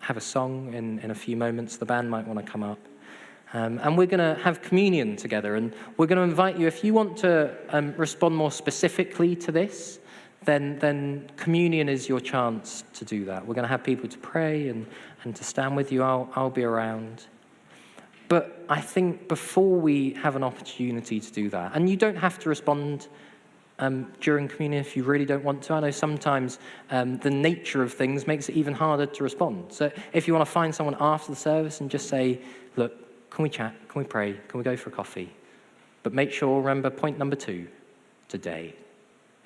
have 0.00 0.16
a 0.16 0.20
song 0.20 0.74
in, 0.74 0.98
in 1.00 1.12
a 1.12 1.14
few 1.14 1.36
moments. 1.36 1.76
The 1.76 1.86
band 1.86 2.10
might 2.10 2.26
want 2.26 2.44
to 2.44 2.50
come 2.50 2.64
up. 2.64 2.78
Um, 3.52 3.78
and 3.84 3.96
we're 3.96 4.06
going 4.06 4.36
to 4.36 4.42
have 4.42 4.60
communion 4.60 5.14
together. 5.14 5.54
And 5.54 5.72
we're 5.96 6.06
going 6.06 6.18
to 6.18 6.24
invite 6.24 6.58
you, 6.58 6.66
if 6.66 6.82
you 6.82 6.94
want 6.94 7.16
to 7.18 7.54
um, 7.68 7.94
respond 7.96 8.34
more 8.34 8.50
specifically 8.50 9.36
to 9.36 9.52
this, 9.52 10.00
then, 10.44 10.78
then 10.78 11.30
communion 11.36 11.88
is 11.88 12.08
your 12.08 12.20
chance 12.20 12.84
to 12.94 13.04
do 13.04 13.24
that. 13.26 13.46
We're 13.46 13.54
going 13.54 13.64
to 13.64 13.68
have 13.68 13.84
people 13.84 14.08
to 14.08 14.18
pray 14.18 14.68
and, 14.68 14.86
and 15.22 15.34
to 15.36 15.44
stand 15.44 15.76
with 15.76 15.92
you. 15.92 16.02
I'll, 16.02 16.30
I'll 16.34 16.50
be 16.50 16.64
around. 16.64 17.26
But 18.28 18.64
I 18.68 18.80
think 18.80 19.28
before 19.28 19.78
we 19.78 20.14
have 20.14 20.36
an 20.36 20.42
opportunity 20.42 21.20
to 21.20 21.32
do 21.32 21.50
that, 21.50 21.72
and 21.74 21.88
you 21.88 21.96
don't 21.96 22.16
have 22.16 22.38
to 22.40 22.48
respond 22.48 23.08
um, 23.78 24.12
during 24.20 24.48
communion 24.48 24.80
if 24.80 24.96
you 24.96 25.04
really 25.04 25.24
don't 25.24 25.44
want 25.44 25.62
to. 25.64 25.74
I 25.74 25.80
know 25.80 25.90
sometimes 25.90 26.58
um, 26.90 27.18
the 27.18 27.30
nature 27.30 27.82
of 27.82 27.92
things 27.92 28.26
makes 28.26 28.48
it 28.48 28.54
even 28.54 28.72
harder 28.72 29.06
to 29.06 29.24
respond. 29.24 29.72
So 29.72 29.90
if 30.12 30.26
you 30.26 30.34
want 30.34 30.46
to 30.46 30.52
find 30.52 30.74
someone 30.74 30.96
after 31.00 31.32
the 31.32 31.36
service 31.36 31.80
and 31.80 31.90
just 31.90 32.08
say, 32.08 32.40
look, 32.76 32.92
can 33.30 33.42
we 33.42 33.48
chat? 33.48 33.74
Can 33.88 34.00
we 34.00 34.06
pray? 34.06 34.38
Can 34.48 34.58
we 34.58 34.64
go 34.64 34.76
for 34.76 34.90
a 34.90 34.92
coffee? 34.92 35.34
But 36.02 36.12
make 36.12 36.30
sure, 36.30 36.60
remember 36.60 36.90
point 36.90 37.18
number 37.18 37.36
two 37.36 37.66
today. 38.28 38.74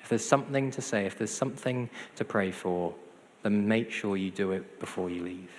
If 0.09 0.13
there's 0.13 0.25
something 0.25 0.71
to 0.71 0.81
say, 0.81 1.05
if 1.05 1.19
there's 1.19 1.29
something 1.29 1.87
to 2.15 2.25
pray 2.25 2.49
for, 2.49 2.95
then 3.43 3.67
make 3.67 3.91
sure 3.91 4.17
you 4.17 4.31
do 4.31 4.53
it 4.53 4.79
before 4.79 5.11
you 5.11 5.21
leave. 5.21 5.51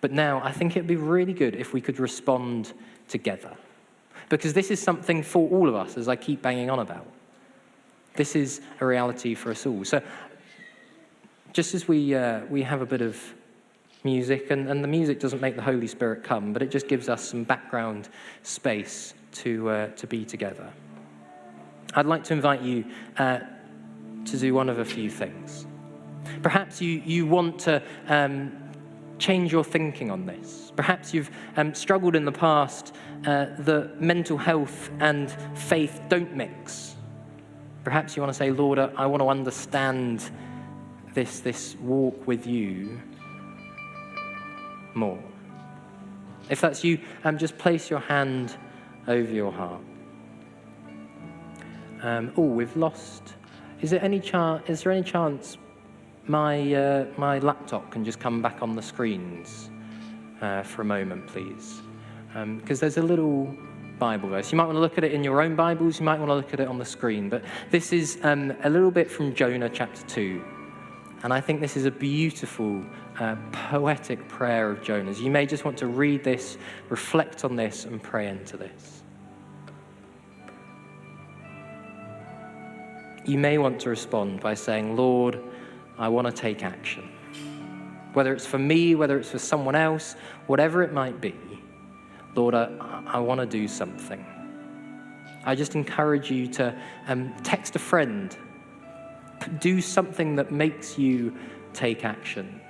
But 0.00 0.12
now 0.12 0.40
I 0.44 0.52
think 0.52 0.76
it'd 0.76 0.86
be 0.86 0.94
really 0.94 1.32
good 1.32 1.56
if 1.56 1.72
we 1.72 1.80
could 1.80 1.98
respond 1.98 2.74
together. 3.08 3.56
Because 4.28 4.52
this 4.52 4.70
is 4.70 4.80
something 4.80 5.24
for 5.24 5.50
all 5.50 5.68
of 5.68 5.74
us, 5.74 5.96
as 5.96 6.06
I 6.06 6.14
keep 6.14 6.42
banging 6.42 6.70
on 6.70 6.78
about. 6.78 7.08
This 8.14 8.36
is 8.36 8.60
a 8.80 8.86
reality 8.86 9.34
for 9.34 9.50
us 9.50 9.66
all. 9.66 9.84
So, 9.84 10.00
just 11.52 11.74
as 11.74 11.88
we, 11.88 12.14
uh, 12.14 12.42
we 12.44 12.62
have 12.62 12.82
a 12.82 12.86
bit 12.86 13.00
of 13.02 13.20
music, 14.04 14.52
and, 14.52 14.68
and 14.68 14.84
the 14.84 14.86
music 14.86 15.18
doesn't 15.18 15.42
make 15.42 15.56
the 15.56 15.62
Holy 15.62 15.88
Spirit 15.88 16.22
come, 16.22 16.52
but 16.52 16.62
it 16.62 16.70
just 16.70 16.86
gives 16.86 17.08
us 17.08 17.28
some 17.28 17.42
background 17.42 18.10
space 18.44 19.14
to, 19.32 19.70
uh, 19.70 19.86
to 19.96 20.06
be 20.06 20.24
together. 20.24 20.72
I'd 21.94 22.06
like 22.06 22.24
to 22.24 22.34
invite 22.34 22.62
you 22.62 22.84
uh, 23.16 23.40
to 24.24 24.38
do 24.38 24.54
one 24.54 24.68
of 24.68 24.78
a 24.78 24.84
few 24.84 25.10
things. 25.10 25.66
Perhaps 26.42 26.80
you, 26.80 27.02
you 27.04 27.26
want 27.26 27.58
to 27.60 27.82
um, 28.08 28.52
change 29.18 29.52
your 29.52 29.64
thinking 29.64 30.10
on 30.10 30.26
this. 30.26 30.72
Perhaps 30.76 31.14
you've 31.14 31.30
um, 31.56 31.74
struggled 31.74 32.14
in 32.14 32.24
the 32.24 32.32
past 32.32 32.94
uh, 33.26 33.46
that 33.60 34.00
mental 34.00 34.36
health 34.38 34.90
and 35.00 35.30
faith 35.54 36.00
don't 36.08 36.34
mix. 36.36 36.94
Perhaps 37.84 38.16
you 38.16 38.22
want 38.22 38.32
to 38.32 38.38
say, 38.38 38.50
Lord, 38.50 38.78
I 38.78 39.06
want 39.06 39.22
to 39.22 39.28
understand 39.28 40.30
this, 41.14 41.40
this 41.40 41.74
walk 41.76 42.26
with 42.26 42.46
you 42.46 43.00
more. 44.94 45.22
If 46.50 46.60
that's 46.60 46.84
you, 46.84 46.98
um, 47.24 47.38
just 47.38 47.56
place 47.58 47.90
your 47.90 48.00
hand 48.00 48.56
over 49.06 49.32
your 49.32 49.52
heart. 49.52 49.80
Um, 52.02 52.32
oh, 52.36 52.42
we've 52.42 52.76
lost. 52.76 53.34
Is 53.80 53.90
there 53.90 54.02
any 54.02 54.20
chance? 54.20 54.62
Is 54.68 54.82
there 54.82 54.92
any 54.92 55.02
chance 55.02 55.58
my, 56.28 56.74
uh, 56.74 57.06
my 57.16 57.38
laptop 57.38 57.90
can 57.90 58.04
just 58.04 58.20
come 58.20 58.42
back 58.42 58.62
on 58.62 58.76
the 58.76 58.82
screens 58.82 59.70
uh, 60.40 60.62
for 60.62 60.82
a 60.82 60.84
moment, 60.84 61.26
please. 61.26 61.80
Because 62.28 62.36
um, 62.36 62.80
there's 62.80 62.98
a 62.98 63.02
little 63.02 63.54
Bible 63.98 64.28
verse. 64.28 64.52
You 64.52 64.58
might 64.58 64.66
want 64.66 64.76
to 64.76 64.80
look 64.80 64.98
at 64.98 65.04
it 65.04 65.12
in 65.12 65.24
your 65.24 65.40
own 65.40 65.56
Bibles, 65.56 65.98
you 65.98 66.04
might 66.04 66.18
want 66.18 66.28
to 66.28 66.34
look 66.34 66.52
at 66.52 66.60
it 66.60 66.68
on 66.68 66.78
the 66.78 66.84
screen. 66.84 67.28
But 67.28 67.42
this 67.70 67.92
is 67.92 68.18
um, 68.22 68.52
a 68.62 68.70
little 68.70 68.90
bit 68.90 69.10
from 69.10 69.34
Jonah 69.34 69.68
chapter 69.68 70.02
2. 70.06 70.44
And 71.24 71.32
I 71.32 71.40
think 71.40 71.60
this 71.60 71.76
is 71.76 71.84
a 71.84 71.90
beautiful, 71.90 72.84
uh, 73.18 73.34
poetic 73.50 74.28
prayer 74.28 74.70
of 74.70 74.82
Jonah's. 74.82 75.20
You 75.20 75.30
may 75.30 75.46
just 75.46 75.64
want 75.64 75.76
to 75.78 75.88
read 75.88 76.22
this, 76.22 76.58
reflect 76.90 77.44
on 77.44 77.56
this, 77.56 77.86
and 77.86 78.00
pray 78.00 78.28
into 78.28 78.56
this. 78.56 78.97
You 83.28 83.36
may 83.36 83.58
want 83.58 83.78
to 83.80 83.90
respond 83.90 84.40
by 84.40 84.54
saying, 84.54 84.96
Lord, 84.96 85.38
I 85.98 86.08
want 86.08 86.26
to 86.26 86.32
take 86.32 86.64
action. 86.64 87.10
Whether 88.14 88.32
it's 88.32 88.46
for 88.46 88.58
me, 88.58 88.94
whether 88.94 89.18
it's 89.18 89.30
for 89.30 89.38
someone 89.38 89.74
else, 89.74 90.16
whatever 90.46 90.82
it 90.82 90.94
might 90.94 91.20
be, 91.20 91.34
Lord, 92.34 92.54
I, 92.54 93.02
I 93.06 93.18
want 93.20 93.40
to 93.40 93.46
do 93.46 93.68
something. 93.68 94.24
I 95.44 95.54
just 95.54 95.74
encourage 95.74 96.30
you 96.30 96.46
to 96.54 96.74
um, 97.06 97.34
text 97.42 97.76
a 97.76 97.78
friend, 97.78 98.34
do 99.60 99.82
something 99.82 100.34
that 100.36 100.50
makes 100.50 100.98
you 100.98 101.36
take 101.74 102.06
action. 102.06 102.62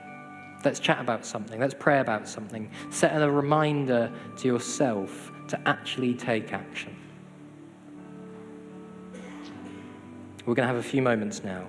Let's 0.65 0.81
chat 0.81 1.01
about 1.01 1.25
something. 1.25 1.61
Let's 1.61 1.77
pray 1.79 2.01
about 2.01 2.27
something. 2.27 2.69
Set 2.91 3.23
a 3.23 3.31
reminder 3.31 4.13
to 4.39 4.49
yourself 4.49 5.31
to 5.47 5.69
actually 5.69 6.15
take 6.15 6.53
action. 6.53 6.97
We're 10.49 10.55
going 10.55 10.67
to 10.67 10.75
have 10.75 10.83
a 10.83 10.89
few 10.89 11.03
moments 11.03 11.45
now. 11.45 11.67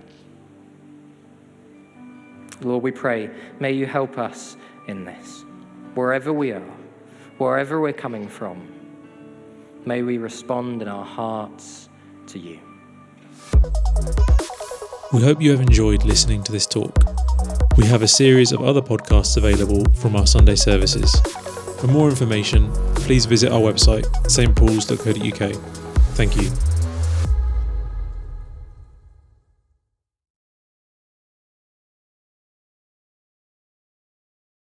Lord, 2.61 2.81
we 2.81 2.91
pray, 2.91 3.29
may 3.59 3.73
you 3.73 3.85
help 3.85 4.17
us 4.17 4.55
in 4.87 5.03
this. 5.03 5.43
Wherever 5.95 6.31
we 6.31 6.53
are, 6.53 6.63
wherever 7.39 7.81
we're 7.81 7.91
coming 7.91 8.29
from, 8.29 8.65
may 9.85 10.01
we 10.01 10.17
respond 10.17 10.81
in 10.81 10.87
our 10.87 11.03
hearts 11.03 11.89
to 12.27 12.39
you. 12.39 12.57
We 15.11 15.23
hope 15.23 15.41
you 15.41 15.51
have 15.51 15.59
enjoyed 15.59 16.05
listening 16.05 16.41
to 16.43 16.53
this 16.53 16.65
talk. 16.65 16.95
We 17.75 17.85
have 17.87 18.01
a 18.01 18.07
series 18.07 18.53
of 18.53 18.61
other 18.61 18.81
podcasts 18.81 19.35
available 19.35 19.91
from 19.91 20.15
our 20.15 20.25
Sunday 20.25 20.55
services. 20.55 21.13
For 21.81 21.87
more 21.87 22.09
information, 22.09 22.71
please 22.95 23.25
visit 23.25 23.51
our 23.51 23.59
website, 23.59 24.05
stpauls.co.uk. 24.23 25.53
Thank 26.15 26.37
you. 26.37 26.68